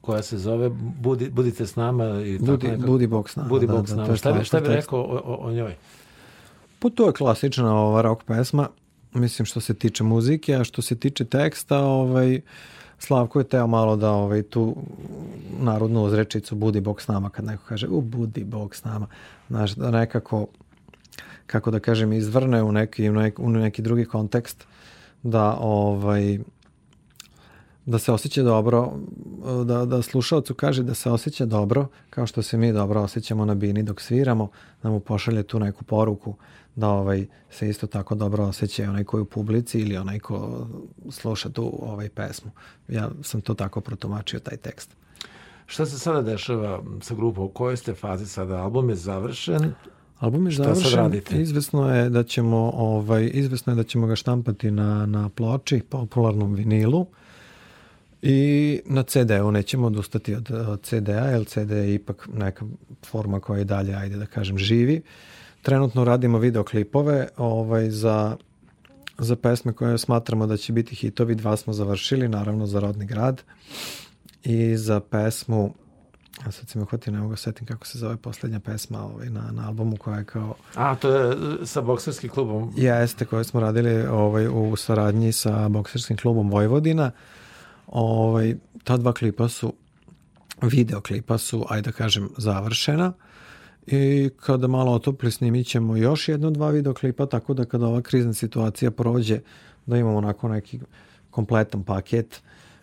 koja 0.00 0.22
se 0.22 0.38
zove 0.38 0.70
Budi, 1.00 1.30
Budite 1.30 1.66
s 1.66 1.76
nama. 1.76 2.04
I 2.04 2.38
tako 2.38 2.50
Budi, 2.50 2.68
nekako- 2.68 2.86
budi 2.86 3.06
bok 3.06 3.30
s 3.30 3.36
nama. 3.36 3.48
Budi 3.48 3.66
da, 3.66 3.72
Bog 3.72 3.82
da, 3.82 3.86
s 3.86 3.96
nama. 3.96 4.10
je 4.10 4.16
Šta 4.16 4.32
bi, 4.32 4.44
šta 4.44 4.60
bi 4.60 4.68
rekao 4.68 5.00
o, 5.00 5.20
o, 5.24 5.38
o 5.40 5.52
njoj? 5.52 5.76
Pa 6.78 6.90
to 6.90 7.06
je 7.06 7.12
klasična 7.12 7.74
ova 7.74 8.02
rock 8.02 8.24
pesma, 8.24 8.68
mislim 9.12 9.46
što 9.46 9.60
se 9.60 9.74
tiče 9.74 10.04
muzike, 10.04 10.54
a 10.54 10.64
što 10.64 10.82
se 10.82 10.96
tiče 10.96 11.24
teksta, 11.24 11.78
ovaj, 11.78 12.40
Slavko 13.00 13.38
je 13.40 13.48
teo 13.48 13.66
malo 13.66 13.96
da 13.96 14.10
ovaj, 14.10 14.42
tu 14.42 14.76
narodnu 15.60 16.04
uzrečicu 16.04 16.54
budi 16.54 16.80
Bog 16.80 17.02
s 17.02 17.08
nama, 17.08 17.30
kad 17.30 17.44
neko 17.44 17.62
kaže 17.68 17.88
u 17.88 18.00
budi 18.00 18.44
Bog 18.44 18.74
s 18.74 18.84
nama, 18.84 19.06
znaš, 19.48 19.74
da 19.74 19.90
nekako 19.90 20.46
kako 21.50 21.70
da 21.70 21.80
kažem, 21.80 22.12
izvrne 22.12 22.62
u 22.62 22.72
neki, 22.72 23.10
u 23.10 23.12
neki, 23.12 23.42
u 23.42 23.48
neki 23.48 23.82
drugi 23.82 24.04
kontekst, 24.04 24.66
da 25.22 25.56
ovaj, 25.60 26.38
da 27.86 27.98
se 27.98 28.12
osjeća 28.12 28.42
dobro, 28.42 28.92
da, 29.64 29.84
da 29.84 30.02
slušalcu 30.02 30.54
kaže 30.54 30.82
da 30.82 30.94
se 30.94 31.10
osjeća 31.10 31.46
dobro, 31.46 31.86
kao 32.10 32.26
što 32.26 32.42
se 32.42 32.56
mi 32.56 32.72
dobro 32.72 33.00
osjećamo 33.00 33.44
na 33.44 33.54
bini 33.54 33.82
dok 33.82 34.00
sviramo, 34.00 34.48
da 34.82 34.90
mu 34.90 35.00
pošalje 35.00 35.42
tu 35.42 35.58
neku 35.60 35.84
poruku 35.84 36.34
da 36.76 36.88
ovaj 36.88 37.26
se 37.50 37.68
isto 37.68 37.86
tako 37.86 38.14
dobro 38.14 38.44
osjeća 38.44 38.82
onaj 38.82 39.04
koji 39.04 39.20
u 39.20 39.24
publici 39.24 39.80
ili 39.80 39.96
onaj 39.96 40.18
ko 40.18 40.66
sluša 41.10 41.50
tu 41.50 41.78
ovaj 41.82 42.08
pesmu. 42.08 42.50
Ja 42.88 43.10
sam 43.22 43.40
to 43.40 43.54
tako 43.54 43.80
protumačio 43.80 44.40
taj 44.40 44.56
tekst. 44.56 44.96
Šta 45.66 45.86
se 45.86 45.98
sada 45.98 46.22
dešava 46.22 46.82
sa 47.00 47.14
grupom? 47.14 47.44
U 47.44 47.48
kojoj 47.48 47.76
ste 47.76 47.94
fazi 47.94 48.26
sada? 48.26 48.56
Album 48.56 48.88
je 48.88 48.96
završen. 48.96 49.72
Album 50.18 50.46
je 50.46 50.52
Šta 50.52 50.64
sad 50.64 50.74
završen. 50.74 50.98
radite? 50.98 51.42
Izvesno 51.42 51.94
je 51.94 52.10
da 52.10 52.22
ćemo 52.22 52.70
ovaj 52.74 53.30
izvesno 53.34 53.72
je 53.72 53.76
da 53.76 53.82
ćemo 53.82 54.06
ga 54.06 54.16
štampati 54.16 54.70
na 54.70 55.06
na 55.06 55.28
ploči, 55.28 55.82
popularnom 55.88 56.54
vinilu. 56.54 57.06
I 58.22 58.80
na 58.84 59.02
CD-u 59.02 59.50
nećemo 59.50 59.86
odustati 59.86 60.34
od, 60.34 60.50
od 60.50 60.82
CD-a, 60.82 61.26
jer 61.26 61.44
CD 61.44 61.70
je 61.70 61.94
ipak 61.94 62.28
neka 62.32 62.64
forma 63.06 63.40
koja 63.40 63.60
i 63.60 63.64
dalje, 63.64 63.94
ajde 63.94 64.16
da 64.16 64.26
kažem, 64.26 64.58
živi. 64.58 65.02
Trenutno 65.62 66.04
radimo 66.04 66.38
videoklipove 66.38 67.28
ovaj, 67.36 67.90
za, 67.90 68.36
za 69.18 69.36
pesme 69.36 69.72
koje 69.72 69.98
smatramo 69.98 70.46
da 70.46 70.56
će 70.56 70.72
biti 70.72 70.94
hitovi. 70.94 71.34
Dva 71.34 71.56
smo 71.56 71.72
završili, 71.72 72.28
naravno 72.28 72.66
za 72.66 72.80
Rodni 72.80 73.06
grad. 73.06 73.42
I 74.44 74.76
za 74.76 75.00
pesmu, 75.00 75.74
a 76.44 76.50
sad 76.50 76.68
se 76.68 76.78
me 76.78 76.82
uhvatio, 76.82 77.12
ne 77.12 77.20
mogu 77.20 77.36
se 77.36 77.42
setim 77.42 77.66
kako 77.66 77.86
se 77.86 77.98
zove 77.98 78.16
poslednja 78.16 78.60
pesma 78.60 79.04
ovaj, 79.04 79.30
na, 79.30 79.50
na 79.52 79.66
albumu 79.66 79.96
koja 79.96 80.18
je 80.18 80.24
kao 80.24 80.54
A, 80.74 80.96
to 80.96 81.14
je 81.16 81.32
e, 81.32 81.66
sa 81.66 81.80
bokserskim 81.80 82.30
klubom. 82.30 82.72
Jeste, 82.76 83.24
koje 83.24 83.44
smo 83.44 83.60
radili 83.60 84.06
ovaj, 84.06 84.48
u 84.48 84.76
saradnji 84.76 85.32
sa 85.32 85.68
bokserskim 85.68 86.16
klubom 86.16 86.50
Vojvodina. 86.50 87.10
Ovaj, 87.90 88.56
ta 88.84 88.96
dva 88.96 89.12
klipa 89.12 89.48
su, 89.48 89.72
video 90.62 91.00
klipa 91.00 91.38
su, 91.38 91.66
ajde 91.68 91.90
da 91.90 91.92
kažem, 91.92 92.28
završena. 92.36 93.12
I 93.86 94.30
kada 94.36 94.66
malo 94.66 94.92
otopli 94.92 95.30
snimit 95.30 95.66
ćemo 95.66 95.96
još 95.96 96.28
jedno 96.28 96.50
dva 96.50 96.70
videoklipa, 96.70 97.26
tako 97.26 97.54
da 97.54 97.64
kada 97.64 97.86
ova 97.86 98.02
krizna 98.02 98.32
situacija 98.32 98.90
prođe, 98.90 99.40
da 99.86 99.96
imamo 99.96 100.18
onako 100.18 100.48
neki 100.48 100.80
kompletan 101.30 101.82
paket 101.82 102.42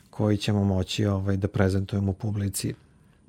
koji 0.10 0.38
ćemo 0.38 0.64
moći 0.64 1.06
ovaj, 1.06 1.38
da 1.38 1.48
prezentujemo 1.48 2.14
publici 2.14 2.74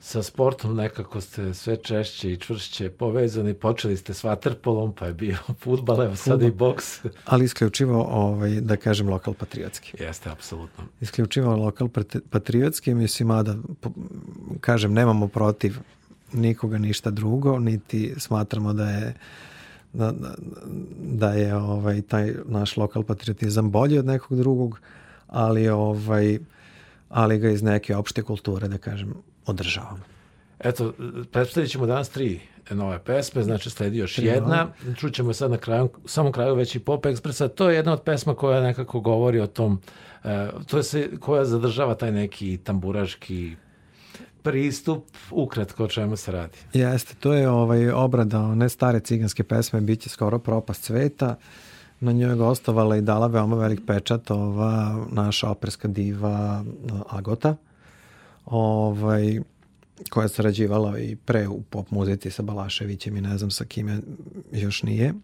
Sa 0.00 0.22
sportom 0.22 0.76
nekako 0.76 1.20
ste 1.20 1.54
sve 1.54 1.76
češće 1.76 2.32
i 2.32 2.36
čvršće 2.36 2.90
povezani. 2.90 3.54
Počeli 3.54 3.96
ste 3.96 4.14
s 4.14 4.24
vaterpolom, 4.24 4.92
pa 4.92 5.06
je 5.06 5.12
bio 5.12 5.36
futbal, 5.62 6.02
evo 6.02 6.16
sada 6.16 6.46
i 6.46 6.50
boks. 6.50 7.00
ali 7.24 7.44
isključivo, 7.44 8.02
ovaj, 8.10 8.60
da 8.60 8.76
kažem, 8.76 9.08
lokal 9.08 9.34
patriotski. 9.34 9.92
Jeste, 10.02 10.30
apsolutno. 10.30 10.84
isključivo 11.00 11.56
lokal 11.56 11.88
pat- 11.88 12.20
patriotski, 12.30 12.94
mislim, 12.94 13.28
mada, 13.28 13.56
po- 13.80 13.90
kažem, 14.60 14.92
nemamo 14.92 15.28
protiv 15.28 15.76
nikoga 16.32 16.78
ništa 16.78 17.10
drugo, 17.10 17.58
niti 17.58 18.14
smatramo 18.18 18.72
da 18.72 18.90
je 18.90 19.14
da, 19.92 20.12
da, 20.12 20.34
da 21.00 21.32
je 21.32 21.56
ovaj 21.56 22.02
taj 22.02 22.34
naš 22.44 22.76
lokal 22.76 23.02
patriotizam 23.02 23.70
bolji 23.70 23.98
od 23.98 24.06
nekog 24.06 24.38
drugog, 24.38 24.80
ali 25.26 25.68
ovaj 25.68 26.38
ali 27.08 27.38
ga 27.38 27.50
iz 27.50 27.62
neke 27.62 27.96
opšte 27.96 28.22
kulture, 28.22 28.68
da 28.68 28.78
kažem, 28.78 29.14
održavamo. 29.48 30.00
Eto, 30.60 30.92
predstavit 31.32 31.70
ćemo 31.70 31.86
danas 31.86 32.08
tri 32.08 32.40
nove 32.70 32.98
pesme, 32.98 33.42
znači 33.42 33.70
sledi 33.70 33.98
još 33.98 34.14
Tri 34.14 34.26
jedna. 34.26 34.68
Čućemo 34.96 35.32
sad 35.32 35.50
na 35.50 35.56
kraju, 35.56 35.88
samom 36.04 36.32
kraju 36.32 36.54
već 36.54 36.74
i 36.74 36.78
Pop 36.78 37.04
Expressa. 37.04 37.48
To 37.48 37.70
je 37.70 37.76
jedna 37.76 37.92
od 37.92 38.02
pesma 38.02 38.34
koja 38.34 38.60
nekako 38.60 39.00
govori 39.00 39.40
o 39.40 39.46
tom, 39.46 39.80
e, 40.24 40.48
to 40.66 40.76
je 40.76 40.82
se, 40.82 41.10
koja 41.20 41.44
zadržava 41.44 41.94
taj 41.94 42.12
neki 42.12 42.58
tamburaški 42.64 43.56
pristup, 44.42 45.04
ukratko 45.30 45.84
o 45.84 45.88
čemu 45.88 46.16
se 46.16 46.32
radi. 46.32 46.58
Jeste, 46.72 47.14
to 47.20 47.32
je 47.32 47.48
ovaj 47.48 47.90
obrada 47.90 48.40
one 48.40 48.68
stare 48.68 49.00
ciganske 49.00 49.44
pesme 49.44 49.80
Biće 49.80 50.08
skoro 50.08 50.38
propast 50.38 50.84
sveta. 50.84 51.36
Na 52.00 52.12
njoj 52.12 52.30
je 52.30 52.36
gostovala 52.36 52.96
i 52.96 53.00
dala 53.00 53.26
veoma 53.26 53.56
velik 53.56 53.80
pečat 53.86 54.30
ova 54.30 55.04
naša 55.12 55.50
operska 55.50 55.88
diva 55.88 56.64
uh, 56.92 57.00
Agota. 57.08 57.56
Ovaj, 58.50 59.40
koja 60.10 60.24
je 60.24 60.28
sarađivala 60.28 60.98
i 60.98 61.16
pre 61.16 61.48
u 61.48 61.62
pop 61.62 61.90
muzici 61.90 62.30
sa 62.30 62.42
Balaševićem 62.42 63.16
i 63.16 63.20
ne 63.20 63.38
znam 63.38 63.50
sa 63.50 63.64
kime 63.64 64.00
još 64.52 64.82
nije. 64.82 65.14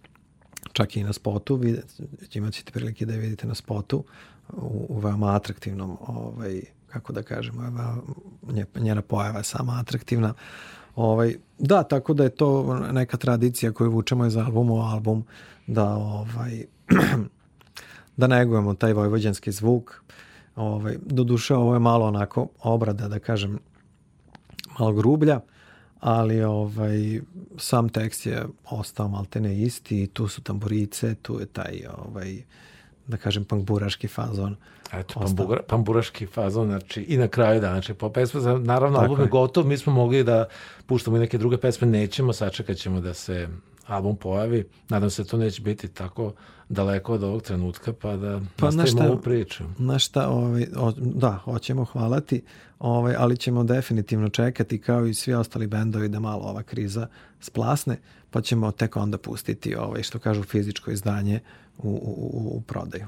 Čak 0.73 0.97
i 0.97 1.03
na 1.03 1.13
spotu, 1.13 1.57
vidjet, 1.57 1.87
imat 2.33 2.55
ćete 2.55 2.73
prilike 2.73 3.07
da 3.07 3.13
je 3.13 3.19
vidite 3.19 3.47
na 3.47 3.55
spotu 3.55 4.05
u, 4.53 4.87
u 4.89 4.99
veoma 4.99 5.37
atraktivnom 5.37 5.97
ovaj, 6.01 6.63
kako 6.87 7.13
da 7.13 7.23
kažemo, 7.23 7.63
njena 8.77 9.03
pojava 9.03 9.39
je 9.39 9.45
sama 9.45 9.79
atraktivna. 9.81 10.35
Ovaj, 10.97 11.37
da, 11.59 11.83
tako 11.83 12.15
da 12.15 12.25
je 12.25 12.31
to 12.31 12.79
neka 12.93 13.17
tradicija 13.17 13.73
koju 13.73 13.91
vučemo 13.91 14.27
iz 14.27 14.37
albuma 14.37 14.73
u 14.73 14.81
album, 14.81 15.25
da 15.67 15.95
ovaj, 15.95 16.65
da 18.17 18.27
negujemo 18.27 18.75
taj 18.75 18.93
vojvođanski 18.93 19.53
zvuk. 19.53 20.05
Ovaj, 20.57 20.97
doduše 21.03 21.55
ovo 21.55 21.75
je 21.75 21.81
malo 21.81 22.07
onako 22.07 22.49
obrada, 22.63 23.09
da 23.09 23.19
kažem, 23.19 23.59
malo 24.79 24.93
grublja, 24.93 25.41
ali 26.01 26.43
ovaj, 26.43 27.21
sam 27.59 27.89
tekst 27.89 28.27
je 28.27 28.47
ostao 28.71 29.09
maltene 29.09 29.63
isti 29.63 30.07
tu 30.07 30.29
su 30.29 30.43
tamburice, 30.43 31.15
tu 31.15 31.41
je 31.41 31.47
taj 31.47 31.81
ovaj, 32.07 32.43
da 33.07 33.17
kažem 33.17 33.45
punk-buraški 33.45 34.09
fazon. 34.09 34.57
Eto, 34.93 35.21
pambura, 35.21 35.63
pamburaški 35.69 36.27
fazon, 36.27 36.67
znači 36.67 37.03
i 37.03 37.17
na 37.17 37.29
kraju 37.29 37.61
dana, 37.61 37.73
znači 37.73 37.95
Pop 37.95 38.17
Expressa, 38.17 38.65
naravno 38.65 38.99
Tako 38.99 39.11
album 39.11 39.25
je. 39.25 39.31
gotov, 39.31 39.67
mi 39.67 39.79
smo 39.79 39.93
mogli 39.93 40.25
da 40.25 40.49
puštamo 40.87 41.17
i 41.17 41.21
neke 41.21 41.39
druge 41.39 41.57
pesme, 41.57 41.87
nećemo, 41.87 42.33
sačekat 42.33 42.77
ćemo 42.77 43.01
da 43.01 43.15
se 43.15 43.49
album 43.87 44.17
pojavi, 44.17 44.65
nadam 44.89 45.11
se 45.11 45.23
da 45.23 45.29
to 45.29 45.37
neće 45.37 45.63
biti 45.63 45.89
tako 45.89 46.33
daleko 46.69 47.15
od 47.15 47.23
ovog 47.23 47.43
trenutka, 47.43 47.93
pa 47.93 48.17
da 48.17 48.41
Pa, 48.57 48.71
nastavimo 48.71 49.13
ovu 49.13 49.21
priču. 49.21 49.65
Znaš 49.77 50.07
šta, 50.07 50.29
ovaj, 50.29 50.67
o, 50.77 50.93
da, 50.97 51.31
hoćemo 51.31 51.85
hvalati, 51.85 52.43
ovaj, 52.79 53.15
ali 53.19 53.37
ćemo 53.37 53.65
definitivno 53.65 54.29
čekati 54.29 54.81
kao 54.81 55.07
i 55.07 55.15
svi 55.15 55.35
ostali 55.35 55.67
bendovi 55.67 56.09
da 56.09 56.21
malo 56.21 56.45
ova 56.45 56.63
kriza 56.63 57.07
splasne, 57.41 57.97
pa 58.31 58.41
ćemo 58.41 58.71
tek 58.71 58.97
onda 58.97 59.19
pustiti 59.19 59.77
ovaj, 59.77 60.03
što 60.03 60.19
kažu 60.19 60.43
fizičko 60.43 60.91
izdanje 60.91 61.41
u, 61.79 61.89
u, 61.89 62.31
u, 62.33 62.57
u 62.57 62.61
prodaju. 62.61 63.07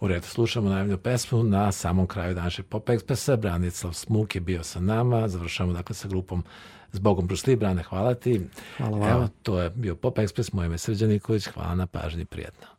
U 0.00 0.08
redu, 0.08 0.26
slušamo 0.26 0.68
najavljenu 0.68 0.98
pesmu 0.98 1.42
na 1.42 1.72
samom 1.72 2.06
kraju 2.06 2.34
današnjeg 2.34 2.66
Pop 2.66 2.88
Expressa. 2.88 3.36
Branislav 3.36 3.92
Smuk 3.92 4.34
je 4.34 4.40
bio 4.40 4.62
sa 4.62 4.80
nama. 4.80 5.28
Završavamo 5.28 5.72
dakle 5.72 5.94
sa 5.94 6.08
grupom 6.08 6.44
Zbogom 6.92 7.26
Bruce 7.26 7.50
Lee, 7.50 7.56
Brane, 7.56 7.82
hvala 7.82 8.14
ti. 8.14 8.40
Hvala 8.76 8.98
vam. 8.98 9.10
Evo, 9.10 9.28
to 9.42 9.60
je 9.60 9.70
bio 9.70 9.96
Pop 9.96 10.18
Express, 10.18 10.54
moje 10.54 10.66
ime 10.66 10.78
Srđan 10.78 11.08
Nikolić, 11.08 11.46
hvala 11.46 11.74
na 11.74 11.86
pažnji, 11.86 12.24
prijetno. 12.24 12.75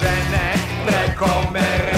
žene 0.00 0.46
preko 0.86 1.50
mere. 1.52 1.93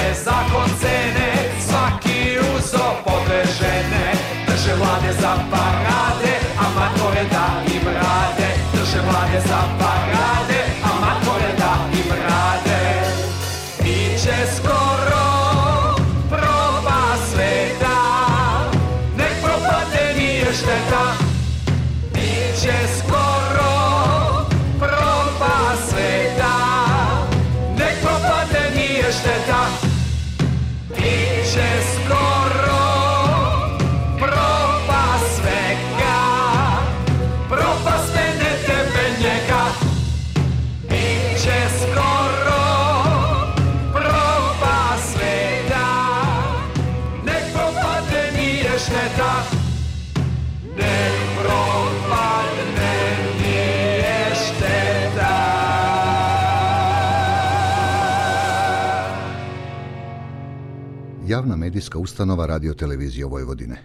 javna 61.47 61.57
medijska 61.57 61.99
ustanova 61.99 62.47
radiotelevizije 62.47 63.27
Vojvodine. 63.27 63.75